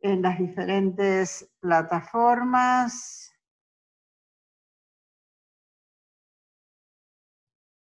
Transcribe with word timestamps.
en 0.00 0.22
las 0.22 0.38
diferentes 0.38 1.50
plataformas. 1.60 3.32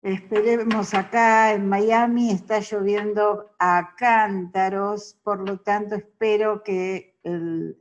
Esperemos 0.02 0.94
acá 0.94 1.52
en 1.52 1.68
Miami, 1.68 2.30
está 2.30 2.60
lloviendo 2.60 3.50
a 3.58 3.94
cántaros, 3.96 5.20
por 5.22 5.46
lo 5.46 5.60
tanto 5.60 5.94
espero 5.94 6.62
que 6.62 7.20
el, 7.23 7.77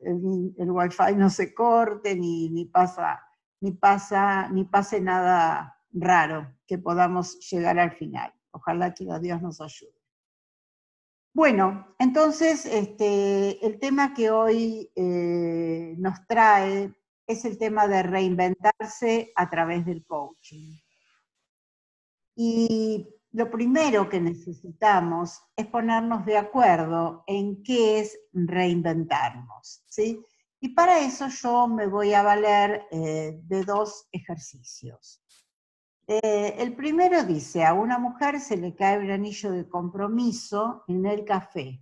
el, 0.57 0.69
wifi 0.69 1.15
no 1.15 1.29
se 1.29 1.53
corte 1.53 2.15
ni, 2.15 2.49
ni, 2.49 2.65
pasa, 2.65 3.25
ni, 3.61 3.71
pasa, 3.71 4.49
ni 4.49 4.65
pase 4.65 4.99
nada 4.99 5.77
raro, 5.93 6.53
que 6.67 6.77
podamos 6.77 7.39
llegar 7.49 7.79
al 7.79 7.91
final. 7.91 8.33
Ojalá 8.51 8.93
que 8.93 9.05
Dios 9.21 9.41
nos 9.41 9.61
ayude. 9.61 9.98
Bueno, 11.39 11.95
entonces 11.99 12.65
este, 12.65 13.65
el 13.65 13.79
tema 13.79 14.13
que 14.13 14.29
hoy 14.29 14.91
eh, 14.93 15.95
nos 15.97 16.27
trae 16.27 16.93
es 17.25 17.45
el 17.45 17.57
tema 17.57 17.87
de 17.87 18.03
reinventarse 18.03 19.31
a 19.37 19.49
través 19.49 19.85
del 19.85 20.05
coaching. 20.05 20.75
Y 22.35 23.07
lo 23.31 23.49
primero 23.49 24.09
que 24.09 24.19
necesitamos 24.19 25.41
es 25.55 25.65
ponernos 25.67 26.25
de 26.25 26.37
acuerdo 26.37 27.23
en 27.25 27.63
qué 27.63 28.01
es 28.01 28.19
reinventarnos, 28.33 29.85
¿sí? 29.87 30.21
Y 30.59 30.73
para 30.73 30.99
eso 30.99 31.29
yo 31.29 31.69
me 31.69 31.87
voy 31.87 32.13
a 32.15 32.21
valer 32.21 32.85
eh, 32.91 33.39
de 33.43 33.63
dos 33.63 34.09
ejercicios. 34.11 35.23
Eh, 36.11 36.55
el 36.57 36.73
primero 36.75 37.23
dice, 37.23 37.63
a 37.63 37.75
una 37.75 37.99
mujer 37.99 38.39
se 38.39 38.57
le 38.57 38.73
cae 38.73 38.97
un 38.97 39.11
anillo 39.11 39.51
de 39.51 39.69
compromiso 39.69 40.83
en 40.87 41.05
el 41.05 41.23
café. 41.23 41.79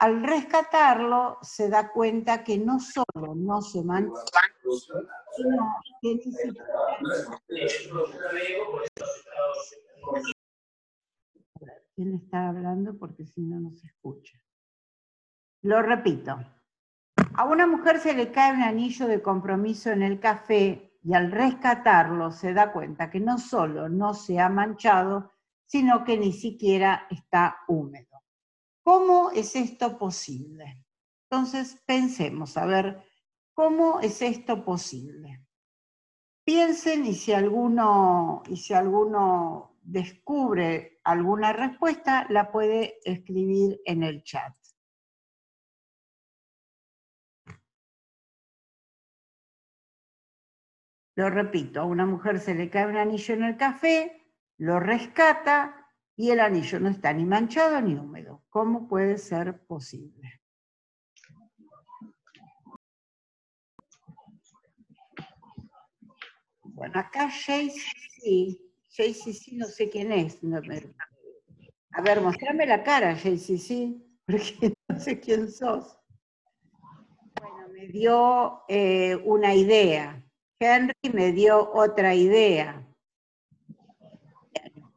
Al 0.00 0.24
rescatarlo 0.24 1.38
se 1.40 1.68
da 1.68 1.92
cuenta 1.92 2.42
que 2.42 2.58
no 2.58 2.80
solo 2.80 3.36
no 3.36 3.62
se 3.62 3.84
mancha, 3.84 4.40
sino 5.36 5.72
que 6.00 6.14
ni 6.16 6.32
siquiera... 6.32 6.64
¿Quién 11.94 12.14
está 12.14 12.48
hablando? 12.48 12.98
Porque 12.98 13.24
si 13.24 13.42
no, 13.42 13.60
no 13.60 13.70
se 13.76 13.86
escucha. 13.86 14.36
Lo 15.60 15.80
repito. 15.80 16.38
A 17.34 17.44
una 17.44 17.68
mujer 17.68 18.00
se 18.00 18.14
le 18.14 18.32
cae 18.32 18.52
un 18.52 18.62
anillo 18.62 19.06
de 19.06 19.22
compromiso 19.22 19.90
en 19.90 20.02
el 20.02 20.18
café 20.18 20.91
y 21.04 21.14
al 21.14 21.32
rescatarlo 21.32 22.30
se 22.30 22.54
da 22.54 22.72
cuenta 22.72 23.10
que 23.10 23.20
no 23.20 23.38
solo 23.38 23.88
no 23.88 24.14
se 24.14 24.38
ha 24.38 24.48
manchado, 24.48 25.32
sino 25.66 26.04
que 26.04 26.18
ni 26.18 26.32
siquiera 26.32 27.06
está 27.10 27.58
húmedo. 27.66 28.22
¿Cómo 28.84 29.30
es 29.30 29.56
esto 29.56 29.98
posible? 29.98 30.84
Entonces 31.30 31.82
pensemos, 31.86 32.56
a 32.56 32.66
ver, 32.66 33.02
¿cómo 33.54 34.00
es 34.00 34.22
esto 34.22 34.64
posible? 34.64 35.44
Piensen 36.44 37.06
y 37.06 37.14
si 37.14 37.32
alguno, 37.32 38.42
y 38.48 38.56
si 38.56 38.74
alguno 38.74 39.78
descubre 39.82 41.00
alguna 41.04 41.52
respuesta, 41.52 42.26
la 42.28 42.50
puede 42.50 42.98
escribir 43.04 43.80
en 43.84 44.02
el 44.02 44.22
chat. 44.22 44.54
Lo 51.14 51.28
repito, 51.28 51.80
a 51.80 51.84
una 51.84 52.06
mujer 52.06 52.40
se 52.40 52.54
le 52.54 52.70
cae 52.70 52.86
un 52.86 52.96
anillo 52.96 53.34
en 53.34 53.44
el 53.44 53.56
café, 53.56 54.26
lo 54.56 54.80
rescata 54.80 55.86
y 56.16 56.30
el 56.30 56.40
anillo 56.40 56.80
no 56.80 56.88
está 56.88 57.12
ni 57.12 57.24
manchado 57.24 57.80
ni 57.80 57.94
húmedo. 57.94 58.44
¿Cómo 58.48 58.88
puede 58.88 59.18
ser 59.18 59.64
posible? 59.66 60.40
Bueno, 66.64 66.98
acá 66.98 67.28
JCC, 67.28 68.58
JCC 68.88 69.52
no 69.52 69.66
sé 69.66 69.90
quién 69.90 70.10
es. 70.12 70.38
a 71.92 72.00
ver, 72.00 72.20
mostrame 72.22 72.66
la 72.66 72.82
cara, 72.82 73.14
JCC, 73.14 74.00
porque 74.26 74.72
no 74.88 74.98
sé 74.98 75.20
quién 75.20 75.50
sos. 75.50 75.98
Bueno, 77.40 77.68
me 77.74 77.86
dio 77.88 78.62
eh, 78.68 79.16
una 79.16 79.54
idea. 79.54 80.24
Henry 80.62 80.94
me 81.12 81.32
dio 81.32 81.72
otra 81.72 82.14
idea. 82.14 82.86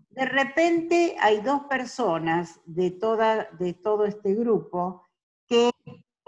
De 0.09 0.25
repente 0.25 1.15
hay 1.19 1.41
dos 1.41 1.63
personas 1.63 2.61
de, 2.65 2.91
toda, 2.91 3.49
de 3.59 3.73
todo 3.73 4.05
este 4.05 4.33
grupo 4.33 5.03
que 5.47 5.71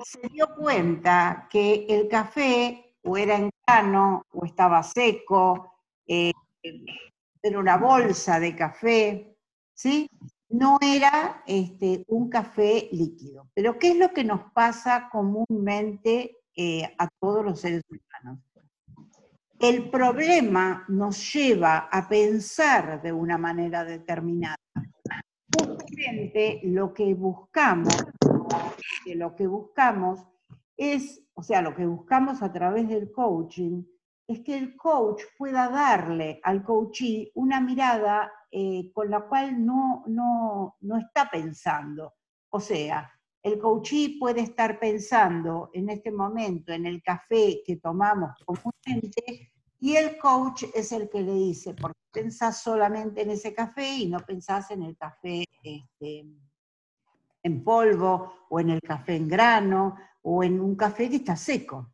se 0.03 0.28
dio 0.30 0.53
cuenta 0.56 1.47
que 1.50 1.86
el 1.88 2.08
café 2.08 2.96
o 3.03 3.18
era 3.18 3.36
en 3.36 3.50
grano 3.66 4.24
o 4.34 4.46
estaba 4.46 4.84
seco, 4.84 5.74
eh, 6.06 6.31
era 7.42 7.59
una 7.59 7.78
bolsa 7.78 8.40
de 8.40 8.56
café, 8.56 9.38
¿sí? 9.74 10.09
No 10.50 10.78
era 10.81 11.44
este, 11.46 12.03
un 12.08 12.30
café 12.30 12.90
líquido. 12.92 13.50
Pero 13.53 13.78
¿qué 13.80 13.92
es 13.92 13.97
lo 13.97 14.14
que 14.14 14.24
nos 14.24 14.52
pasa 14.52 15.09
comúnmente 15.12 16.38
eh, 16.56 16.84
a 16.97 17.08
todos 17.20 17.46
los 17.46 17.62
seres 17.62 17.84
humanos? 17.90 18.06
El 19.59 19.90
problema 19.90 20.85
nos 20.88 21.34
lleva 21.34 21.90
a 21.91 22.07
pensar 22.07 23.01
de 23.01 23.12
una 23.12 23.38
manera 23.38 23.84
determinada. 23.84 24.56
Justamente 25.57 26.62
lo 26.63 26.94
que 26.94 27.13
buscamos, 27.16 27.96
lo 29.06 29.35
que 29.35 29.47
buscamos 29.47 30.23
es, 30.75 31.23
o 31.34 31.41
sea, 31.41 31.62
lo 31.62 31.75
que 31.75 31.85
buscamos 31.88 32.44
a 32.44 32.53
través 32.53 32.88
del 32.88 33.12
coaching, 33.12 33.84
es 34.28 34.41
que 34.41 34.57
el 34.57 34.75
coach 34.75 35.23
pueda 35.38 35.69
darle 35.69 36.40
al 36.44 36.63
coachee 36.63 37.31
una 37.34 37.59
mirada 37.59 38.31
eh, 38.51 38.91
con 38.94 39.09
la 39.09 39.22
cual 39.22 39.66
no, 39.66 40.03
no, 40.07 40.75
no 40.81 40.97
está 40.97 41.29
pensando. 41.31 42.13
O 42.50 42.59
sea, 42.59 43.09
el 43.41 43.57
coachee 43.57 44.17
puede 44.19 44.41
estar 44.41 44.79
pensando 44.79 45.69
en 45.73 45.90
este 45.90 46.12
momento 46.12 46.73
en 46.73 46.85
el 46.85 47.01
café 47.01 47.63
que 47.66 47.78
tomamos 47.78 48.31
y 49.80 49.96
el 49.96 50.18
coach 50.18 50.64
es 50.74 50.92
el 50.92 51.09
que 51.09 51.22
le 51.22 51.34
dice, 51.34 51.74
porque 51.74 52.00
pensás 52.12 52.62
solamente 52.62 53.22
en 53.22 53.31
ese 53.31 53.53
café 53.53 53.88
y 53.88 54.08
no 54.08 54.20
pensás 54.20 54.72
en 54.72 54.84
el 54.84 54.98
café 54.98 55.46
este, 55.62 56.25
en 57.44 57.64
polvo 57.64 58.34
o 58.50 58.59
en 58.59 58.72
el 58.72 58.81
café 58.81 59.16
en 59.16 59.28
grano 59.28 59.96
o 60.22 60.44
en 60.44 60.59
un 60.59 60.76
café 60.76 61.09
que 61.09 61.18
está 61.18 61.36
seco. 61.36 61.94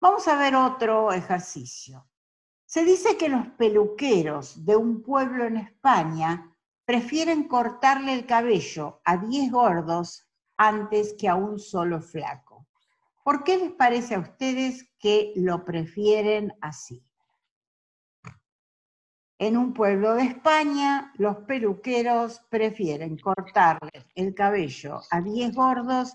Vamos 0.00 0.26
a 0.28 0.36
ver 0.36 0.54
otro 0.54 1.12
ejercicio. 1.12 2.06
Se 2.64 2.84
dice 2.84 3.16
que 3.16 3.28
los 3.28 3.46
peluqueros 3.48 4.64
de 4.64 4.76
un 4.76 5.02
pueblo 5.02 5.44
en 5.44 5.56
España 5.56 6.54
prefieren 6.84 7.48
cortarle 7.48 8.14
el 8.14 8.26
cabello 8.26 9.00
a 9.04 9.16
10 9.16 9.50
gordos 9.52 10.26
antes 10.56 11.14
que 11.18 11.28
a 11.28 11.34
un 11.34 11.58
solo 11.58 12.00
flaco. 12.00 12.47
¿Por 13.28 13.44
qué 13.44 13.58
les 13.58 13.72
parece 13.72 14.14
a 14.14 14.20
ustedes 14.20 14.90
que 14.98 15.34
lo 15.36 15.62
prefieren 15.62 16.54
así? 16.62 17.04
En 19.38 19.58
un 19.58 19.74
pueblo 19.74 20.14
de 20.14 20.22
España, 20.22 21.12
los 21.18 21.36
peluqueros 21.40 22.40
prefieren 22.48 23.18
cortarle 23.18 24.06
el 24.14 24.34
cabello 24.34 25.02
a 25.10 25.20
10 25.20 25.54
gordos 25.54 26.14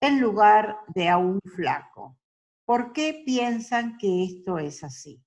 en 0.00 0.22
lugar 0.22 0.78
de 0.94 1.10
a 1.10 1.18
un 1.18 1.38
flaco. 1.54 2.16
¿Por 2.64 2.94
qué 2.94 3.22
piensan 3.26 3.98
que 3.98 4.24
esto 4.24 4.58
es 4.58 4.82
así? 4.82 5.22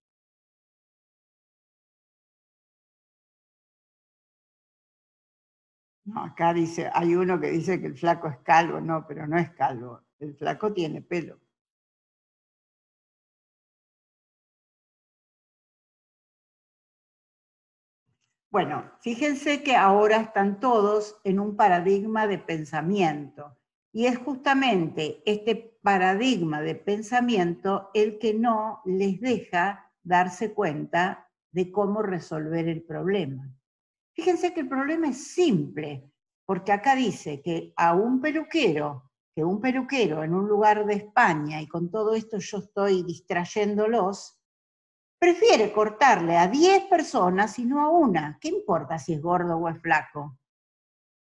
No, 6.08 6.24
acá 6.24 6.54
dice, 6.54 6.90
hay 6.94 7.16
uno 7.16 7.40
que 7.40 7.52
dice 7.52 7.80
que 7.82 7.88
el 7.88 7.98
flaco 7.98 8.28
es 8.30 8.38
calvo, 8.40 8.80
no, 8.80 9.06
pero 9.08 9.28
no 9.28 9.38
es 9.38 9.52
calvo, 9.52 10.02
el 10.20 10.36
flaco 10.36 10.74
tiene 10.74 11.02
pelo. 11.02 11.38
Bueno, 18.50 18.90
fíjense 19.02 19.62
que 19.62 19.76
ahora 19.76 20.18
están 20.18 20.60
todos 20.60 21.20
en 21.26 21.40
un 21.40 21.58
paradigma 21.58 22.26
de 22.28 22.38
pensamiento 22.40 23.58
y 23.92 24.06
es 24.06 24.18
justamente 24.18 25.22
este 25.26 25.78
paradigma 25.82 26.62
de 26.62 26.76
pensamiento 26.76 27.90
el 27.94 28.18
que 28.18 28.34
no 28.34 28.82
les 28.86 29.20
deja 29.20 29.92
darse 30.04 30.54
cuenta 30.54 31.30
de 31.52 31.72
cómo 31.72 32.02
resolver 32.02 32.70
el 32.70 32.84
problema. 32.84 33.57
Fíjense 34.18 34.52
que 34.52 34.62
el 34.62 34.68
problema 34.68 35.10
es 35.10 35.28
simple, 35.28 36.12
porque 36.44 36.72
acá 36.72 36.96
dice 36.96 37.40
que 37.40 37.72
a 37.76 37.94
un 37.94 38.20
peluquero, 38.20 39.12
que 39.36 39.44
un 39.44 39.62
peluquero 39.62 40.24
en 40.24 40.34
un 40.34 40.48
lugar 40.48 40.88
de 40.88 40.96
España, 40.96 41.62
y 41.62 41.68
con 41.68 41.92
todo 41.92 42.16
esto 42.16 42.40
yo 42.40 42.58
estoy 42.58 43.04
distrayéndolos, 43.04 44.42
prefiere 45.20 45.72
cortarle 45.72 46.36
a 46.36 46.48
10 46.48 46.86
personas 46.86 47.60
y 47.60 47.66
no 47.66 47.80
a 47.86 47.90
una. 47.90 48.40
¿Qué 48.42 48.48
importa 48.48 48.98
si 48.98 49.14
es 49.14 49.22
gordo 49.22 49.56
o 49.58 49.70
es 49.70 49.80
flaco? 49.80 50.40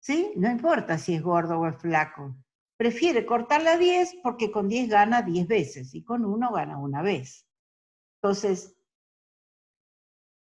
¿Sí? 0.00 0.32
No 0.34 0.50
importa 0.50 0.98
si 0.98 1.14
es 1.14 1.22
gordo 1.22 1.60
o 1.60 1.68
es 1.68 1.76
flaco. 1.76 2.34
prefiere 2.76 3.26
cortarla 3.26 3.72
a 3.72 3.76
10 3.76 4.16
porque 4.22 4.50
con 4.50 4.66
10 4.66 4.88
gana 4.88 5.20
10 5.20 5.46
veces 5.46 5.94
y 5.94 6.02
con 6.02 6.24
1 6.24 6.50
gana 6.50 6.78
una 6.78 7.02
vez. 7.02 7.46
Entonces, 8.16 8.74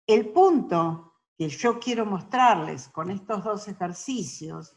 el 0.06 0.28
punto 0.30 1.09
que 1.40 1.48
yo 1.48 1.80
quiero 1.80 2.04
mostrarles 2.04 2.90
con 2.90 3.10
estos 3.10 3.42
dos 3.42 3.66
ejercicios 3.66 4.76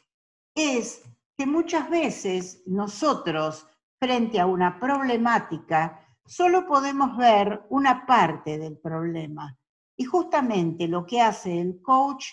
es 0.56 1.04
que 1.38 1.45
muchas 1.45 1.89
veces 1.89 2.63
nosotros, 2.65 3.68
frente 4.00 4.39
a 4.39 4.45
una 4.45 4.80
problemática, 4.80 6.07
solo 6.25 6.65
podemos 6.65 7.18
ver 7.18 7.65
una 7.68 8.06
parte 8.06 8.57
del 8.57 8.77
problema. 8.77 9.60
Y 9.98 10.06
justamente 10.06 10.88
lo 10.88 11.06
que 11.06 11.19
hace 11.19 11.60
el 11.60 11.81
coach 11.81 12.27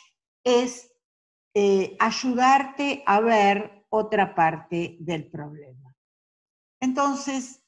es 0.44 0.92
eh, 1.52 1.96
ayudarte 1.98 3.02
a 3.06 3.18
ver 3.18 3.84
otra 3.88 4.32
parte 4.36 4.96
del 5.00 5.28
problema. 5.28 5.92
Entonces, 6.80 7.64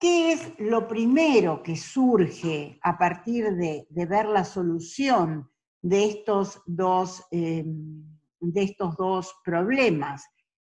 ¿qué 0.00 0.32
es 0.32 0.58
lo 0.60 0.88
primero 0.88 1.62
que 1.62 1.76
surge 1.76 2.78
a 2.82 2.96
partir 2.96 3.54
de, 3.54 3.86
ver 3.90 4.24
la 4.24 4.46
solución 4.46 5.50
de 5.86 6.04
estos 6.04 6.60
dos, 6.66 7.24
em, 7.30 8.02
de 8.40 8.62
estos 8.62 8.96
dos 8.96 9.32
problemas? 9.44 10.24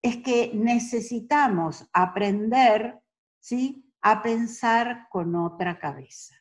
Es 0.00 0.18
que 0.18 0.52
necesitamos 0.54 1.84
aprender 1.92 2.96
¿sí? 3.40 3.92
a 4.02 4.22
pensar 4.22 5.08
con 5.10 5.34
otra 5.34 5.80
cabeza. 5.80 6.36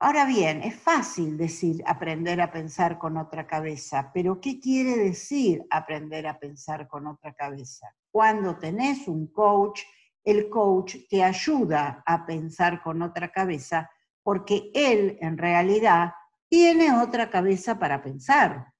Ahora 0.00 0.24
bien, 0.24 0.62
es 0.62 0.74
fácil 0.74 1.36
decir 1.36 1.82
aprender 1.86 2.40
a 2.40 2.50
pensar 2.50 2.98
con 2.98 3.16
otra 3.16 3.46
cabeza, 3.46 4.10
pero 4.12 4.40
¿qué 4.40 4.58
quiere 4.58 4.96
decir 4.96 5.64
aprender 5.70 6.26
a 6.26 6.38
pensar 6.38 6.88
con 6.88 7.06
otra 7.06 7.34
cabeza? 7.34 7.94
Cuando 8.10 8.58
tenés 8.58 9.06
un 9.06 9.28
coach, 9.28 9.82
el 10.24 10.48
coach 10.48 10.96
te 11.08 11.22
ayuda 11.22 12.02
a 12.04 12.26
pensar 12.26 12.82
con 12.82 13.00
otra 13.02 13.30
cabeza 13.30 13.88
porque 14.24 14.70
él 14.74 15.18
en 15.20 15.38
realidad 15.38 16.12
tiene 16.50 16.92
otra 16.92 17.30
cabeza 17.30 17.78
para 17.78 18.02
pensar. 18.02 18.74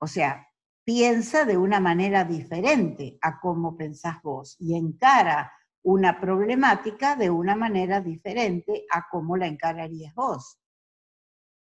O 0.00 0.06
sea, 0.06 0.46
piensa 0.84 1.44
de 1.44 1.56
una 1.56 1.80
manera 1.80 2.24
diferente 2.24 3.16
a 3.22 3.40
cómo 3.40 3.76
pensás 3.76 4.20
vos 4.22 4.56
y 4.58 4.76
encara 4.76 5.52
una 5.84 6.20
problemática 6.20 7.14
de 7.14 7.30
una 7.30 7.54
manera 7.54 8.00
diferente 8.00 8.84
a 8.90 9.06
cómo 9.08 9.36
la 9.36 9.46
encararías 9.46 10.14
vos. 10.14 10.58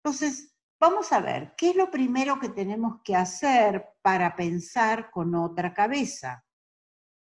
Entonces, 0.02 0.54
vamos 0.80 1.12
a 1.12 1.20
ver, 1.20 1.54
¿qué 1.56 1.70
es 1.70 1.76
lo 1.76 1.90
primero 1.90 2.40
que 2.40 2.48
tenemos 2.48 3.02
que 3.04 3.14
hacer 3.14 3.84
para 4.00 4.34
pensar 4.34 5.10
con 5.10 5.34
otra 5.34 5.74
cabeza? 5.74 6.44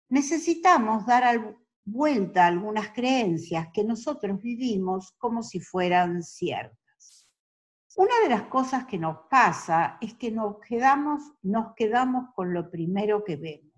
Necesitamos 0.10 1.06
dar 1.06 1.56
vuelta 1.86 2.44
a 2.44 2.48
algunas 2.48 2.90
creencias 2.90 3.68
que 3.74 3.84
nosotros 3.84 4.42
vivimos 4.42 5.14
como 5.18 5.42
si 5.42 5.60
fueran 5.60 6.22
ciertas. 6.22 6.79
Una 7.96 8.14
de 8.24 8.30
las 8.30 8.44
cosas 8.44 8.86
que 8.86 8.98
nos 8.98 9.18
pasa 9.30 9.98
es 10.00 10.14
que 10.14 10.32
nos 10.32 10.60
quedamos, 10.60 11.34
nos 11.42 11.74
quedamos 11.76 12.34
con 12.36 12.54
lo 12.54 12.70
primero 12.70 13.24
que 13.24 13.36
vemos. 13.36 13.74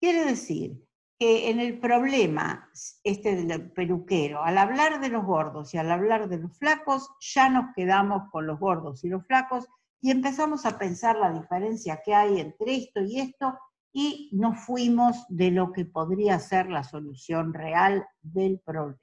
Quiere 0.00 0.24
decir 0.24 0.84
que 1.18 1.50
en 1.50 1.60
el 1.60 1.78
problema 1.80 2.70
este 3.02 3.36
del 3.36 3.70
peluquero, 3.72 4.42
al 4.42 4.58
hablar 4.58 5.00
de 5.00 5.08
los 5.08 5.24
gordos 5.24 5.74
y 5.74 5.78
al 5.78 5.90
hablar 5.90 6.28
de 6.28 6.38
los 6.38 6.56
flacos, 6.58 7.10
ya 7.20 7.48
nos 7.48 7.74
quedamos 7.74 8.30
con 8.30 8.46
los 8.46 8.58
gordos 8.58 9.04
y 9.04 9.08
los 9.08 9.26
flacos 9.26 9.66
y 10.00 10.10
empezamos 10.10 10.66
a 10.66 10.78
pensar 10.78 11.16
la 11.16 11.32
diferencia 11.32 12.02
que 12.04 12.14
hay 12.14 12.40
entre 12.40 12.76
esto 12.76 13.00
y 13.02 13.20
esto 13.20 13.58
y 13.92 14.28
nos 14.32 14.60
fuimos 14.60 15.24
de 15.28 15.50
lo 15.50 15.72
que 15.72 15.84
podría 15.84 16.38
ser 16.38 16.68
la 16.68 16.84
solución 16.84 17.54
real 17.54 18.06
del 18.20 18.60
problema. 18.60 18.98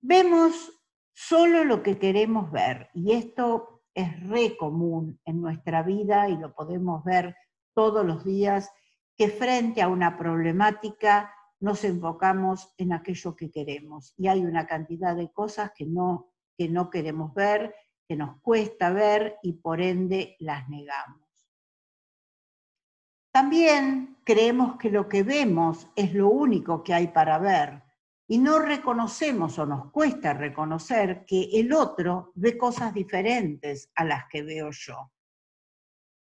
Vemos 0.00 0.81
solo 1.14 1.64
lo 1.64 1.82
que 1.82 1.98
queremos 1.98 2.50
ver 2.50 2.90
y 2.94 3.12
esto 3.12 3.82
es 3.94 4.28
re 4.28 4.56
común 4.56 5.20
en 5.24 5.40
nuestra 5.40 5.82
vida 5.82 6.28
y 6.28 6.36
lo 6.36 6.54
podemos 6.54 7.04
ver 7.04 7.36
todos 7.74 8.04
los 8.04 8.24
días 8.24 8.70
que 9.16 9.28
frente 9.28 9.82
a 9.82 9.88
una 9.88 10.16
problemática 10.16 11.34
nos 11.60 11.84
enfocamos 11.84 12.74
en 12.76 12.92
aquello 12.92 13.36
que 13.36 13.50
queremos. 13.50 14.14
Y 14.16 14.28
hay 14.28 14.44
una 14.44 14.66
cantidad 14.66 15.14
de 15.14 15.30
cosas 15.30 15.70
que 15.76 15.86
no, 15.86 16.32
que 16.56 16.68
no 16.68 16.90
queremos 16.90 17.32
ver, 17.34 17.74
que 18.08 18.16
nos 18.16 18.40
cuesta 18.40 18.90
ver 18.90 19.38
y 19.42 19.52
por 19.52 19.80
ende 19.80 20.36
las 20.40 20.68
negamos. 20.68 21.20
También 23.30 24.18
creemos 24.24 24.76
que 24.76 24.90
lo 24.90 25.08
que 25.08 25.22
vemos 25.22 25.86
es 25.96 26.12
lo 26.14 26.28
único 26.28 26.82
que 26.82 26.94
hay 26.94 27.08
para 27.08 27.38
ver 27.38 27.82
y 28.26 28.38
no 28.38 28.58
reconocemos 28.58 29.58
o 29.58 29.66
nos 29.66 29.90
cuesta 29.90 30.32
reconocer 30.32 31.24
que 31.26 31.50
el 31.54 31.72
otro 31.72 32.32
ve 32.34 32.56
cosas 32.56 32.94
diferentes 32.94 33.90
a 33.94 34.04
las 34.04 34.24
que 34.30 34.42
veo 34.42 34.70
yo. 34.70 35.10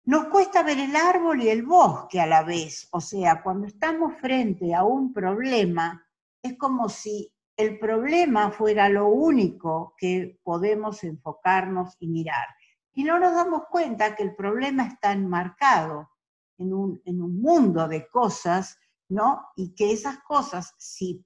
Nos 0.04 0.26
cuesta 0.26 0.62
ver 0.62 0.78
el 0.78 0.96
árbol 0.96 1.42
y 1.42 1.50
el 1.50 1.62
bosque 1.62 2.20
a 2.20 2.26
la 2.26 2.42
vez, 2.42 2.88
o 2.90 3.00
sea, 3.00 3.42
cuando 3.42 3.66
estamos 3.66 4.14
frente 4.18 4.74
a 4.74 4.82
un 4.82 5.12
problema, 5.12 6.04
es 6.42 6.56
como 6.56 6.88
si 6.88 7.32
el 7.56 7.78
problema 7.78 8.50
fuera 8.50 8.88
lo 8.88 9.08
único 9.08 9.94
que 9.98 10.40
podemos 10.42 11.04
enfocarnos 11.04 11.94
y 12.00 12.08
mirar. 12.08 12.46
Y 12.94 13.04
no 13.04 13.18
nos 13.18 13.34
damos 13.34 13.64
cuenta 13.70 14.16
que 14.16 14.22
el 14.22 14.34
problema 14.34 14.86
está 14.86 15.12
enmarcado 15.12 16.10
en 16.56 16.72
un, 16.72 17.02
en 17.04 17.22
un 17.22 17.40
mundo 17.40 17.86
de 17.86 18.08
cosas, 18.08 18.78
¿no? 19.08 19.48
Y 19.56 19.74
que 19.74 19.92
esas 19.92 20.20
cosas, 20.20 20.74
si 20.78 21.22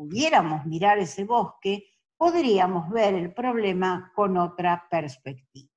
pudiéramos 0.00 0.64
mirar 0.64 0.98
ese 0.98 1.24
bosque, 1.24 1.84
podríamos 2.16 2.88
ver 2.88 3.12
el 3.12 3.34
problema 3.34 4.10
con 4.14 4.38
otra 4.38 4.88
perspectiva. 4.90 5.68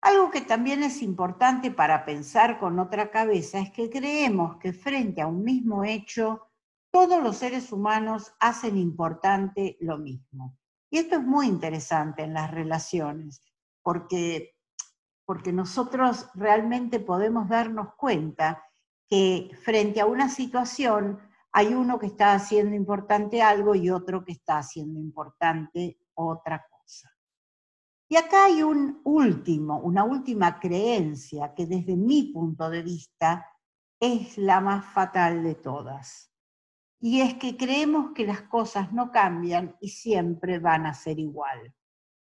Algo 0.00 0.30
que 0.30 0.40
también 0.40 0.82
es 0.82 1.02
importante 1.02 1.70
para 1.70 2.06
pensar 2.06 2.58
con 2.58 2.78
otra 2.78 3.10
cabeza 3.10 3.58
es 3.58 3.70
que 3.72 3.90
creemos 3.90 4.56
que 4.56 4.72
frente 4.72 5.20
a 5.20 5.26
un 5.26 5.44
mismo 5.44 5.84
hecho, 5.84 6.48
todos 6.90 7.22
los 7.22 7.36
seres 7.36 7.70
humanos 7.72 8.32
hacen 8.40 8.78
importante 8.78 9.76
lo 9.80 9.98
mismo. 9.98 10.56
Y 10.90 10.96
esto 10.96 11.16
es 11.16 11.22
muy 11.22 11.46
interesante 11.46 12.22
en 12.22 12.32
las 12.32 12.50
relaciones, 12.50 13.42
porque, 13.82 14.56
porque 15.26 15.52
nosotros 15.52 16.30
realmente 16.32 17.00
podemos 17.00 17.50
darnos 17.50 17.94
cuenta 17.96 18.64
que 19.10 19.50
frente 19.62 20.00
a 20.00 20.06
una 20.06 20.30
situación 20.30 21.20
hay 21.56 21.72
uno 21.72 22.00
que 22.00 22.06
está 22.06 22.34
haciendo 22.34 22.74
importante 22.74 23.40
algo 23.40 23.76
y 23.76 23.88
otro 23.88 24.24
que 24.24 24.32
está 24.32 24.58
haciendo 24.58 24.98
importante 24.98 26.00
otra 26.14 26.66
cosa. 26.68 27.08
Y 28.08 28.16
acá 28.16 28.46
hay 28.46 28.64
un 28.64 29.00
último, 29.04 29.78
una 29.78 30.02
última 30.02 30.58
creencia 30.58 31.54
que 31.54 31.66
desde 31.66 31.96
mi 31.96 32.32
punto 32.32 32.68
de 32.68 32.82
vista 32.82 33.46
es 34.00 34.36
la 34.36 34.60
más 34.60 34.84
fatal 34.92 35.44
de 35.44 35.54
todas. 35.54 36.32
Y 36.98 37.20
es 37.20 37.34
que 37.34 37.56
creemos 37.56 38.10
que 38.16 38.26
las 38.26 38.42
cosas 38.42 38.92
no 38.92 39.12
cambian 39.12 39.76
y 39.80 39.90
siempre 39.90 40.58
van 40.58 40.86
a 40.86 40.94
ser 40.94 41.20
igual. 41.20 41.72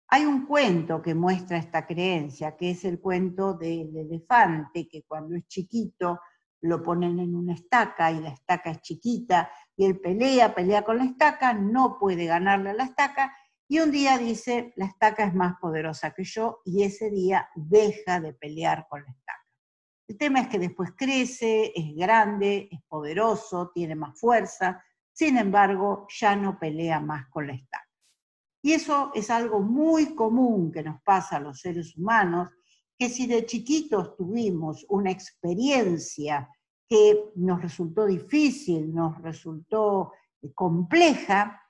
Hay 0.09 0.25
un 0.25 0.45
cuento 0.45 1.01
que 1.01 1.15
muestra 1.15 1.57
esta 1.57 1.87
creencia, 1.87 2.55
que 2.55 2.69
es 2.69 2.85
el 2.85 2.99
cuento 2.99 3.55
del 3.55 3.97
elefante, 3.97 4.87
que 4.87 5.01
cuando 5.01 5.35
es 5.35 5.47
chiquito 5.47 6.19
lo 6.65 6.83
ponen 6.83 7.19
en 7.19 7.35
una 7.35 7.53
estaca 7.53 8.11
y 8.11 8.19
la 8.19 8.29
estaca 8.29 8.71
es 8.71 8.81
chiquita 8.81 9.51
y 9.75 9.85
él 9.85 9.99
pelea, 9.99 10.53
pelea 10.53 10.83
con 10.83 10.97
la 10.97 11.05
estaca, 11.05 11.53
no 11.53 11.97
puede 11.99 12.25
ganarle 12.25 12.71
a 12.71 12.73
la 12.73 12.83
estaca 12.83 13.33
y 13.67 13.79
un 13.79 13.91
día 13.91 14.17
dice, 14.17 14.73
la 14.75 14.85
estaca 14.85 15.25
es 15.25 15.33
más 15.33 15.55
poderosa 15.59 16.11
que 16.11 16.23
yo, 16.23 16.61
y 16.65 16.83
ese 16.83 17.09
día 17.09 17.49
deja 17.55 18.19
de 18.19 18.33
pelear 18.33 18.85
con 18.87 19.03
la 19.03 19.09
estaca. 19.09 19.43
El 20.07 20.17
tema 20.17 20.41
es 20.41 20.49
que 20.49 20.59
después 20.59 20.91
crece, 20.95 21.71
es 21.75 21.95
grande, 21.95 22.69
es 22.71 22.79
poderoso, 22.87 23.71
tiene 23.73 23.95
más 23.95 24.19
fuerza, 24.19 24.83
sin 25.11 25.37
embargo, 25.37 26.05
ya 26.09 26.35
no 26.35 26.59
pelea 26.59 26.99
más 26.99 27.27
con 27.29 27.47
la 27.47 27.53
estaca. 27.53 27.89
Y 28.61 28.73
eso 28.73 29.11
es 29.15 29.31
algo 29.31 29.61
muy 29.61 30.13
común 30.13 30.71
que 30.71 30.83
nos 30.83 31.01
pasa 31.01 31.37
a 31.37 31.39
los 31.39 31.59
seres 31.59 31.97
humanos, 31.97 32.49
que 32.97 33.09
si 33.09 33.25
de 33.25 33.45
chiquitos 33.45 34.15
tuvimos 34.15 34.85
una 34.89 35.09
experiencia 35.09 36.49
que 36.87 37.31
nos 37.35 37.61
resultó 37.61 38.05
difícil, 38.05 38.93
nos 38.93 39.21
resultó 39.21 40.13
eh, 40.41 40.53
compleja, 40.53 41.61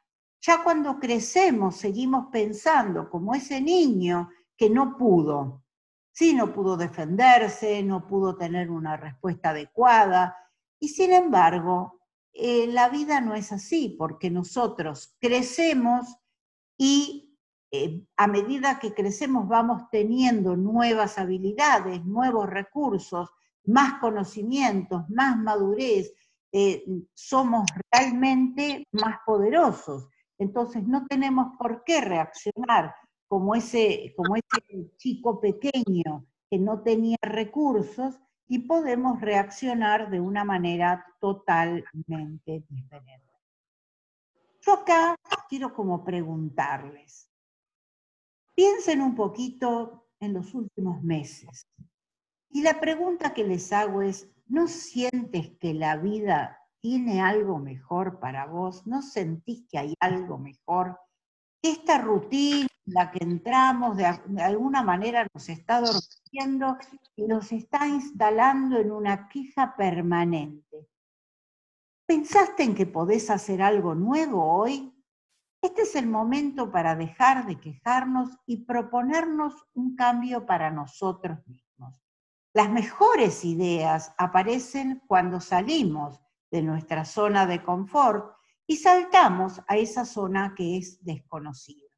ya 0.41 0.63
cuando 0.63 0.99
crecemos 0.99 1.77
seguimos 1.77 2.27
pensando 2.31 3.09
como 3.09 3.33
ese 3.33 3.61
niño 3.61 4.29
que 4.55 4.69
no 4.69 4.97
pudo. 4.97 5.63
Sí, 6.11 6.33
no 6.33 6.53
pudo 6.53 6.77
defenderse, 6.77 7.83
no 7.83 8.07
pudo 8.07 8.37
tener 8.37 8.69
una 8.69 8.95
respuesta 8.95 9.49
adecuada. 9.49 10.37
Y 10.79 10.89
sin 10.89 11.11
embargo, 11.11 11.99
eh, 12.31 12.67
la 12.67 12.89
vida 12.89 13.21
no 13.21 13.33
es 13.33 13.51
así, 13.51 13.95
porque 13.97 14.29
nosotros 14.29 15.15
crecemos 15.19 16.17
y 16.77 17.37
eh, 17.71 18.05
a 18.15 18.27
medida 18.27 18.79
que 18.79 18.93
crecemos 18.93 19.47
vamos 19.47 19.83
teniendo 19.91 20.55
nuevas 20.55 21.17
habilidades, 21.17 22.05
nuevos 22.05 22.49
recursos, 22.49 23.29
más 23.65 23.99
conocimientos, 23.99 25.09
más 25.09 25.37
madurez, 25.37 26.13
eh, 26.51 26.85
somos 27.13 27.65
realmente 27.91 28.87
más 28.91 29.17
poderosos. 29.25 30.07
Entonces 30.37 30.87
no 30.87 31.05
tenemos 31.07 31.57
por 31.57 31.83
qué 31.83 32.01
reaccionar 32.01 32.95
como 33.27 33.55
ese, 33.55 34.13
como 34.15 34.35
ese 34.35 34.95
chico 34.97 35.39
pequeño 35.39 36.25
que 36.49 36.59
no 36.59 36.81
tenía 36.81 37.17
recursos 37.21 38.19
y 38.47 38.59
podemos 38.59 39.19
reaccionar 39.21 40.09
de 40.09 40.19
una 40.19 40.43
manera 40.43 41.05
totalmente 41.19 42.63
diferente. 42.69 43.25
Yo 44.61 44.73
acá 44.73 45.15
quiero 45.49 45.73
como 45.73 46.03
preguntarles, 46.03 47.29
piensen 48.55 49.01
un 49.01 49.15
poquito 49.15 50.07
en 50.19 50.33
los 50.33 50.53
últimos 50.53 51.03
meses. 51.03 51.67
Y 52.55 52.61
la 52.61 52.79
pregunta 52.79 53.33
que 53.33 53.43
les 53.43 53.73
hago 53.73 54.01
es, 54.01 54.29
¿no 54.47 54.69
sientes 54.69 55.49
que 55.59 55.73
la 55.73 55.97
vida 55.97 56.57
tiene 56.79 57.19
algo 57.19 57.59
mejor 57.59 58.21
para 58.21 58.45
vos? 58.45 58.87
¿No 58.87 59.01
sentís 59.01 59.67
que 59.67 59.77
hay 59.77 59.93
algo 59.99 60.37
mejor? 60.37 60.97
Esta 61.61 61.97
rutina 61.97 62.69
en 62.85 62.93
la 62.93 63.11
que 63.11 63.25
entramos 63.25 63.97
de, 63.97 64.05
alguna 64.41 64.83
manera 64.83 65.27
nos 65.33 65.49
está 65.49 65.81
dormiendo 65.81 66.77
y 67.17 67.23
nos 67.23 67.51
está 67.51 67.89
instalando 67.89 68.79
en 68.79 68.93
una 68.93 69.27
queja 69.27 69.75
permanente. 69.75 70.87
¿Pensaste 72.07 72.63
en 72.63 72.73
que 72.73 72.85
podés 72.85 73.29
hacer 73.31 73.61
algo 73.61 73.95
nuevo 73.95 74.41
hoy? 74.41 74.93
Este 75.61 75.81
es 75.81 75.93
el 75.97 76.07
momento 76.07 76.71
para 76.71 76.95
dejar 76.95 77.47
de 77.47 77.59
quejarnos 77.59 78.29
y 78.45 78.63
proponernos 78.63 79.67
un 79.73 79.97
cambio 79.97 80.45
para 80.45 80.71
nosotros 80.71 81.45
mismos. 81.47 81.64
Las 82.55 82.69
mejores 82.69 83.43
ideas 83.43 84.13
aparecen 84.17 85.03
cuando 85.07 85.41
salimos 85.41 86.21
de 86.49 86.61
nuestra 86.61 87.03
zona 87.03 87.45
de 87.45 87.61
confort 87.61 88.33
y 88.65 88.77
saltamos 88.77 89.61
a 89.67 89.75
esa 89.75 90.05
zona 90.05 90.53
que 90.55 90.77
es 90.77 91.03
desconocida. 91.03 91.91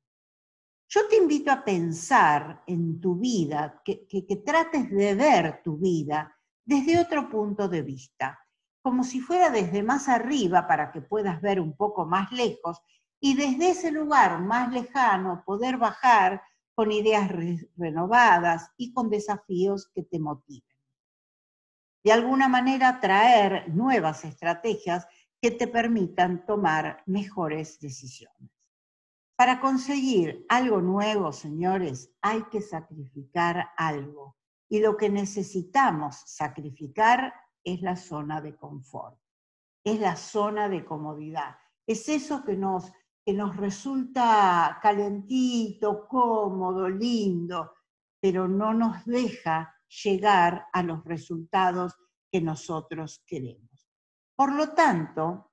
Yo 0.89 1.07
te 1.07 1.17
invito 1.17 1.51
a 1.51 1.63
pensar 1.63 2.63
en 2.65 2.99
tu 2.99 3.17
vida, 3.17 3.83
que, 3.85 4.07
trates 4.43 4.89
de 4.89 5.13
ver 5.13 5.61
tu 5.63 5.77
vida 5.77 6.35
desde 6.65 6.99
otro 6.99 7.29
punto 7.29 7.69
de 7.69 7.83
vista, 7.83 8.39
como 8.81 9.03
si 9.03 9.19
fuera 9.19 9.51
desde 9.51 9.83
más 9.83 10.09
arriba 10.09 10.65
para 10.65 10.91
que 10.91 11.01
puedas 11.01 11.39
ver 11.39 11.61
un 11.61 11.77
poco 11.77 12.07
más 12.07 12.31
lejos 12.31 12.81
y 13.19 13.35
desde 13.35 13.69
ese 13.69 13.91
lugar 13.91 14.41
más 14.41 14.73
lejano 14.73 15.43
poder 15.45 15.77
bajar 15.77 16.41
con 16.77 16.91
ideas 16.91 17.31
renovadas 17.75 18.71
y 18.77 18.93
con 18.93 19.09
desafíos 19.09 19.89
que 19.95 20.03
te 20.03 20.19
motiven. 20.19 20.77
De 22.03 22.11
alguna 22.11 22.47
manera 22.47 22.99
traer 22.99 23.67
nuevas 23.73 24.23
estrategias 24.25 25.07
que 25.41 25.49
te 25.49 25.67
permitan 25.67 26.45
tomar 26.45 27.01
mejores 27.07 27.79
decisiones. 27.79 28.51
Para 29.35 29.59
conseguir 29.59 30.45
algo 30.49 30.79
nuevo, 30.79 31.33
señores, 31.33 32.11
hay 32.21 32.43
que 32.51 32.61
sacrificar 32.61 33.71
algo. 33.75 34.37
Y 34.69 34.79
lo 34.79 34.97
que 34.97 35.09
necesitamos 35.09 36.21
sacrificar 36.27 37.33
es 37.63 37.81
la 37.81 37.95
zona 37.95 38.39
de 38.39 38.55
confort, 38.55 39.19
es 39.83 39.99
la 39.99 40.15
zona 40.15 40.69
de 40.69 40.85
comodidad. 40.85 41.57
Es 41.87 42.07
eso 42.07 42.43
que 42.43 42.55
nos 42.55 42.91
que 43.27 43.33
nos 43.33 43.57
resulta 43.57 44.79
calentito, 44.81 46.07
cómodo, 46.07 46.87
lindo, 46.87 47.73
pero 48.21 48.47
no 48.47 48.73
nos 48.73 49.03
deja 49.03 49.75
llegar 50.01 50.67
a 50.71 50.81
los 50.81 51.03
resultados 51.03 51.93
que 52.31 52.39
nosotros 52.39 53.21
queremos. 53.27 53.91
Por 54.33 54.55
lo 54.55 54.69
tanto, 54.69 55.51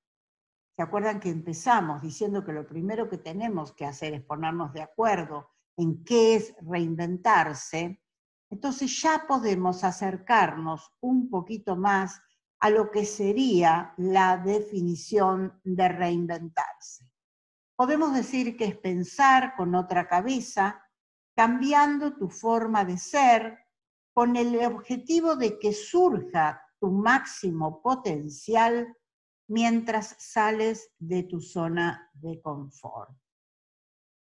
¿se 0.77 0.85
acuerdan 0.85 1.19
que 1.19 1.31
empezamos 1.31 2.01
diciendo 2.01 2.45
que 2.45 2.53
lo 2.53 2.65
primero 2.65 3.09
que 3.09 3.19
tenemos 3.19 3.73
que 3.73 3.87
hacer 3.87 4.15
es 4.15 4.23
ponernos 4.23 4.73
de 4.73 4.83
acuerdo 4.83 5.51
en 5.77 6.05
qué 6.05 6.37
es 6.37 6.55
reinventarse? 6.61 8.01
Entonces 8.51 9.03
ya 9.03 9.25
podemos 9.27 9.83
acercarnos 9.83 10.93
un 11.01 11.29
poquito 11.29 11.75
más 11.75 12.21
a 12.61 12.71
lo 12.71 12.93
que 12.93 13.05
sería 13.05 13.95
la 13.97 14.37
definición 14.37 15.61
de 15.65 15.89
reinventarse. 15.89 17.14
Podemos 17.77 18.15
decir 18.15 18.57
que 18.57 18.67
es 18.67 18.77
pensar 18.77 19.55
con 19.57 19.75
otra 19.75 20.07
cabeza, 20.07 20.83
cambiando 21.35 22.17
tu 22.17 22.29
forma 22.29 22.85
de 22.85 22.99
ser, 22.99 23.59
con 24.13 24.37
el 24.37 24.65
objetivo 24.65 25.35
de 25.35 25.59
que 25.59 25.73
surja 25.73 26.63
tu 26.79 26.93
máximo 26.93 27.83
potencial 27.83 28.97
mientras 29.49 30.15
sales 30.19 30.93
de 30.99 31.25
tu 31.25 31.41
zona 31.41 32.11
de 32.15 32.41
confort. 32.41 33.11